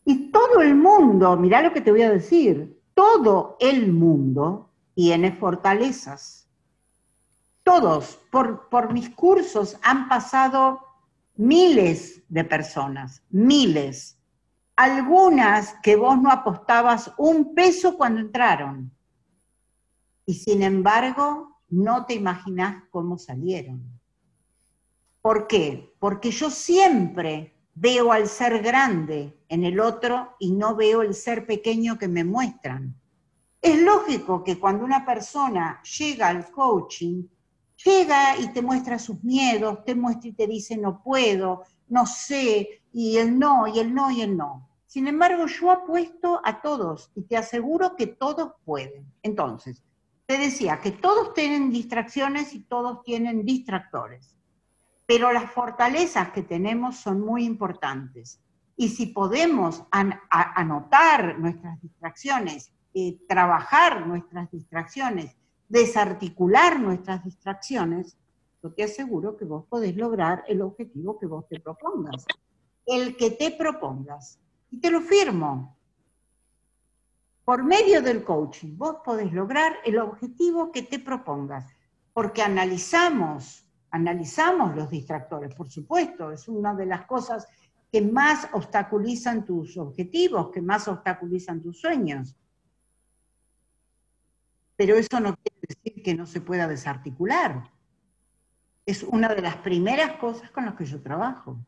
Y 0.07 0.31
todo 0.31 0.63
el 0.63 0.75
mundo, 0.75 1.37
mira 1.37 1.61
lo 1.61 1.71
que 1.71 1.83
te 1.83 1.91
voy 1.91 2.01
a 2.01 2.11
decir, 2.11 2.81
todo 2.95 3.59
el 3.61 3.93
mundo 3.93 4.71
tiene 4.95 5.33
fortalezas. 5.33 6.49
Todos, 7.63 8.19
por, 8.33 8.71
por 8.71 8.91
mis 8.91 9.11
cursos 9.11 9.79
han 9.83 10.09
pasado 10.09 10.81
miles 11.37 12.23
de 12.31 12.45
personas, 12.45 13.23
miles. 13.29 14.19
Algunas 14.77 15.75
que 15.83 15.95
vos 15.95 16.19
no 16.19 16.31
apostabas 16.31 17.13
un 17.19 17.55
peso 17.55 17.99
cuando 17.99 18.21
entraron. 18.23 18.91
Y 20.25 20.33
sin 20.33 20.63
embargo, 20.63 21.61
no 21.69 22.07
te 22.07 22.15
imaginás 22.15 22.83
cómo 22.91 23.19
salieron. 23.19 23.96
¿Por 25.27 25.49
qué? 25.49 25.93
Porque 25.99 26.31
yo 26.31 26.51
siempre 26.51 27.53
veo 27.75 28.13
al 28.13 28.29
ser 28.29 28.63
grande 28.63 29.37
en 29.49 29.65
el 29.65 29.81
otro 29.81 30.37
y 30.39 30.53
no 30.53 30.77
veo 30.77 31.03
el 31.03 31.15
ser 31.15 31.49
pequeño 31.49 31.99
que 31.99 32.07
me 32.07 32.23
muestran. 32.23 32.95
Es 33.61 33.83
lógico 33.83 34.45
que 34.45 34.61
cuando 34.61 34.85
una 34.85 35.05
persona 35.05 35.83
llega 35.99 36.29
al 36.29 36.49
coaching, 36.53 37.25
llega 37.85 38.39
y 38.39 38.53
te 38.53 38.63
muestra 38.63 39.01
sus 39.01 39.21
miedos, 39.25 39.85
te 39.85 39.97
muestra 39.97 40.29
y 40.29 40.33
te 40.33 40.47
dice 40.47 40.77
no 40.77 41.03
puedo, 41.03 41.65
no 41.89 42.07
sé, 42.07 42.85
y 42.93 43.17
el 43.17 43.37
no, 43.37 43.67
y 43.67 43.81
el 43.81 43.93
no, 43.93 44.13
y 44.13 44.21
el 44.21 44.37
no. 44.37 44.69
Sin 44.87 45.09
embargo, 45.09 45.47
yo 45.49 45.73
apuesto 45.73 46.41
a 46.45 46.63
todos 46.63 47.11
y 47.17 47.23
te 47.23 47.37
aseguro 47.37 47.97
que 47.97 48.07
todos 48.07 48.53
pueden. 48.65 49.13
Entonces, 49.25 49.83
te 50.27 50.39
decía 50.39 50.81
que 50.81 50.93
todos 50.93 51.35
tienen 51.35 51.73
distracciones 51.73 52.55
y 52.55 52.61
todos 52.61 53.03
tienen 53.03 53.45
distractores, 53.45 54.36
pero 55.07 55.33
las 55.33 55.51
fortalezas 55.51 56.31
que 56.31 56.43
tenemos 56.43 56.97
son 56.97 57.21
muy 57.21 57.45
importantes. 57.45 58.41
Y 58.77 58.89
si 58.89 59.07
podemos 59.07 59.85
anotar 59.91 61.39
nuestras 61.39 61.81
distracciones 61.81 62.73
eh, 62.99 63.19
trabajar 63.29 64.07
nuestras 64.07 64.51
distracciones, 64.51 65.37
desarticular 65.69 66.81
nuestras 66.81 67.23
distracciones, 67.23 68.17
yo 68.63 68.73
te 68.73 68.85
aseguro 68.85 69.37
que 69.37 69.45
vos 69.45 69.67
podés 69.69 69.95
lograr 69.95 70.45
el 70.49 70.63
objetivo 70.63 71.19
que 71.19 71.27
vos 71.27 71.47
te 71.47 71.61
propongas. 71.61 72.25
El 72.87 73.19
que 73.19 73.33
te 73.33 73.51
propongas. 73.51 74.41
Y 74.71 74.81
te 74.81 74.91
lo 74.91 75.03
firmo. 75.03 75.77
Por 77.45 77.65
medio 77.65 78.01
del 78.01 78.25
coaching, 78.25 78.79
vos 78.79 78.97
podés 79.05 79.31
lograr 79.31 79.77
el 79.85 79.99
objetivo 79.99 80.73
que 80.73 80.81
te 80.81 80.99
propongas, 80.99 81.67
porque 82.15 82.41
analizamos 82.41 83.66
analizamos 83.91 84.75
los 84.75 84.91
distractores, 84.91 85.55
por 85.55 85.71
supuesto, 85.71 86.33
es 86.33 86.49
una 86.49 86.75
de 86.75 86.87
las 86.87 87.07
cosas 87.07 87.47
que 87.91 88.03
más 88.03 88.49
obstaculizan 88.53 89.45
tus 89.45 89.77
objetivos, 89.77 90.51
que 90.51 90.61
más 90.61 90.89
obstaculizan 90.89 91.63
tus 91.63 91.81
sueños. 91.81 92.37
Pero 94.77 94.97
eso 94.97 95.21
no 95.21 95.37
quiere 95.37 95.61
decir 95.67 96.03
que 96.03 96.15
no 96.15 96.27
se 96.27 96.41
pueda 96.41 96.69
desarticular. 96.69 97.71
Es 98.85 99.03
una 99.03 99.29
de 99.35 99.43
las 99.43 99.57
primeras 99.57 100.19
cosas 100.19 100.51
con 100.51 100.67
las 100.67 100.75
que 100.75 100.85
yo 100.85 101.01
trabajo. 101.01 101.59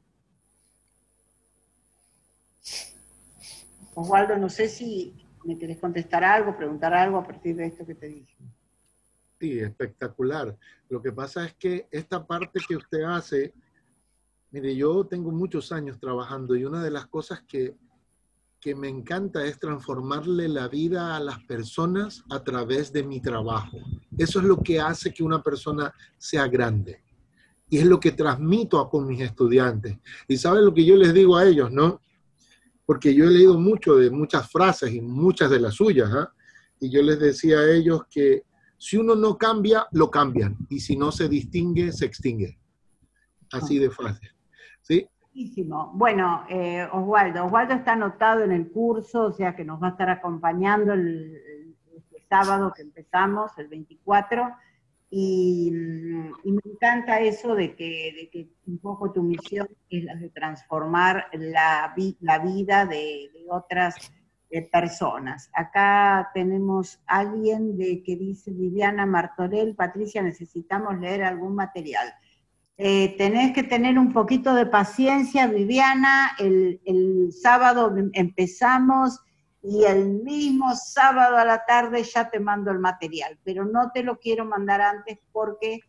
Osvaldo, 3.95 4.37
no 4.37 4.49
sé 4.49 4.69
si 4.69 5.14
me 5.45 5.59
querés 5.59 5.79
contestar 5.79 6.23
algo, 6.23 6.57
preguntar 6.57 6.93
algo 6.95 7.19
a 7.19 7.27
partir 7.27 7.57
de 7.57 7.66
esto 7.66 7.87
que 7.87 7.95
te 7.95 8.07
dije. 8.07 8.37
Sí, 9.41 9.61
espectacular. 9.61 10.57
Lo 10.89 11.01
que 11.01 11.12
pasa 11.12 11.45
es 11.45 11.55
que 11.55 11.86
esta 11.93 12.26
parte 12.26 12.59
que 12.66 12.74
usted 12.74 13.03
hace, 13.03 13.55
mire, 14.51 14.74
yo 14.74 15.07
tengo 15.07 15.30
muchos 15.30 15.70
años 15.70 16.01
trabajando 16.01 16.57
y 16.57 16.64
una 16.64 16.82
de 16.82 16.91
las 16.91 17.07
cosas 17.07 17.43
que, 17.47 17.76
que 18.61 18.74
me 18.74 18.89
encanta 18.89 19.45
es 19.45 19.61
transformarle 19.61 20.49
la 20.49 20.66
vida 20.66 21.14
a 21.14 21.20
las 21.20 21.39
personas 21.45 22.24
a 22.30 22.43
través 22.43 22.93
de 22.93 23.05
mi 23.05 23.20
trabajo. 23.20 23.78
Eso 24.16 24.41
es 24.41 24.45
lo 24.45 24.61
que 24.61 24.80
hace 24.80 25.12
que 25.12 25.22
una 25.22 25.41
persona 25.41 25.95
sea 26.16 26.49
grande. 26.49 27.05
Y 27.70 27.78
es 27.78 27.86
lo 27.86 28.01
que 28.01 28.12
transmito 28.12 28.80
a 28.80 28.91
con 28.91 29.07
mis 29.07 29.20
estudiantes. 29.20 29.99
Y 30.26 30.36
saben 30.36 30.64
lo 30.64 30.74
que 30.74 30.84
yo 30.84 30.97
les 30.97 31.14
digo 31.14 31.36
a 31.36 31.47
ellos, 31.47 31.70
¿no? 31.70 32.01
Porque 32.84 33.14
yo 33.14 33.26
he 33.26 33.30
leído 33.30 33.57
mucho 33.57 33.95
de 33.95 34.11
muchas 34.11 34.51
frases 34.51 34.93
y 34.93 35.01
muchas 35.01 35.49
de 35.49 35.61
las 35.61 35.74
suyas, 35.74 36.11
¿ah? 36.12 36.32
Y 36.80 36.91
yo 36.91 37.03
les 37.03 37.20
decía 37.20 37.59
a 37.59 37.70
ellos 37.70 38.03
que 38.11 38.48
si 38.79 38.97
uno 38.97 39.14
no 39.14 39.37
cambia, 39.37 39.87
lo 39.93 40.11
cambian. 40.11 40.57
Y 40.70 40.81
si 40.81 40.97
no 40.97 41.12
se 41.12 41.29
distingue, 41.29 41.93
se 41.93 42.07
extingue. 42.07 42.59
Así 43.53 43.79
de 43.79 43.91
fácil. 43.91 44.31
¿Sí? 44.81 45.07
Bueno, 45.93 46.45
eh, 46.49 46.89
Osvaldo, 46.93 47.45
Osvaldo 47.45 47.74
está 47.74 47.93
anotado 47.93 48.43
en 48.43 48.53
el 48.53 48.70
curso, 48.70 49.26
o 49.26 49.33
sea 49.33 49.55
que 49.55 49.64
nos 49.64 49.81
va 49.81 49.89
a 49.89 49.91
estar 49.91 50.11
acompañando 50.11 50.93
el, 50.95 51.76
sábado 52.29 52.72
que 52.76 52.83
empezamos, 52.83 53.53
el 53.57 53.68
24, 53.68 54.55
y, 55.11 55.70
me 55.70 56.61
encanta 56.64 57.20
eso 57.20 57.55
de 57.55 57.74
que, 57.74 58.51
un 58.66 58.79
poco 58.79 59.12
tu 59.12 59.22
misión 59.22 59.66
es 59.89 60.05
la 60.05 60.14
de 60.16 60.29
transformar 60.29 61.26
la, 61.33 61.95
la 62.20 62.39
vida 62.41 62.85
de, 62.85 63.31
de 63.33 63.47
otras 63.49 64.12
personas. 64.73 65.51
Acá 65.53 66.31
tenemos 66.33 67.01
alguien 67.07 67.77
de 67.77 68.03
que 68.03 68.17
dice 68.17 68.51
Viviana 68.51 69.05
Martorell, 69.05 69.75
Patricia, 69.75 70.23
necesitamos 70.23 70.99
leer 70.99 71.23
algún 71.23 71.55
material. 71.55 72.13
Eh, 72.79 73.17
tenés 73.19 73.53
que 73.53 73.65
tener 73.65 73.99
un 73.99 74.13
poquito 74.13 74.55
de 74.55 74.65
paciencia, 74.65 75.49
Viviana, 75.49 76.31
el, 76.39 76.81
el 76.87 77.33
sábado 77.33 77.95
empezamos 78.13 79.21
y 79.63 79.85
el 79.85 80.09
mismo 80.23 80.75
sábado 80.77 81.37
a 81.37 81.45
la 81.45 81.65
tarde 81.67 82.05
ya 82.05 82.31
te 82.31 82.39
mando 82.39 82.71
el 82.71 82.79
material, 82.79 83.39
pero 83.45 83.65
no 83.65 83.91
te 83.93 84.03
lo 84.03 84.19
quiero 84.19 84.45
mandar 84.45 84.81
antes 84.81 85.19
porque 85.33 85.81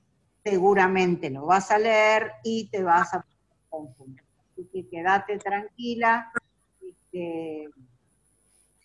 seguramente 0.44 1.30
lo 1.30 1.46
vas 1.46 1.70
a 1.72 1.78
leer 1.78 2.32
y 2.44 2.70
te 2.70 2.84
vas 2.84 3.14
a 3.14 3.24
confundir. 3.70 4.24
Así 4.52 4.68
que 4.74 4.88
quédate 4.88 5.38
tranquila. 5.38 6.32
Este, 6.82 7.70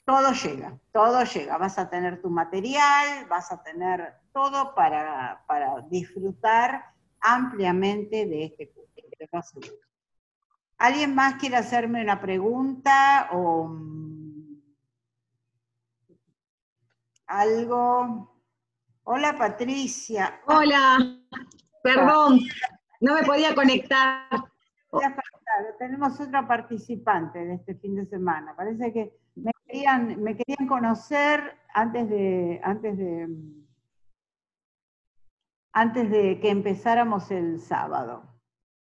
todo 0.05 0.33
llega, 0.33 0.79
todo 0.93 1.25
llega. 1.25 1.59
Vas 1.59 1.79
a 1.79 1.89
tener 1.89 2.21
tu 2.21 2.31
material, 2.31 3.27
vas 3.29 3.51
a 3.51 3.63
tener 3.63 4.15
todo 4.33 4.75
para, 4.75 5.43
disfrutar 5.89 6.93
ampliamente 7.21 8.27
de 8.27 8.45
este 8.45 8.71
curso. 8.71 9.61
¿Alguien 10.77 11.15
más 11.15 11.35
quiere 11.37 11.57
hacerme 11.57 12.03
una 12.03 12.21
pregunta 12.21 13.29
o 13.33 13.69
mm, 13.69 14.61
algo? 17.27 18.41
Hola 19.05 19.37
Patricia. 19.39 20.41
Hola, 20.47 21.19
perdón, 21.83 22.41
no 23.01 23.15
me 23.15 23.23
podía 23.23 23.55
conectar. 23.55 24.29
Tenemos 25.79 26.21
otra 26.21 26.47
participante 26.47 27.39
de 27.39 27.55
este 27.55 27.75
fin 27.77 27.97
de 27.97 28.07
semana. 28.07 28.55
Parece 28.55 28.93
que 28.93 29.24
querían, 29.67 30.23
me 30.23 30.37
querían 30.37 30.67
conocer 30.69 31.57
antes 31.73 32.09
de, 32.09 32.61
antes 32.63 32.97
de, 32.97 33.29
antes 35.73 36.11
de 36.11 36.41
que 36.41 36.51
empezáramos 36.51 37.31
el 37.31 37.61
sábado. 37.61 38.23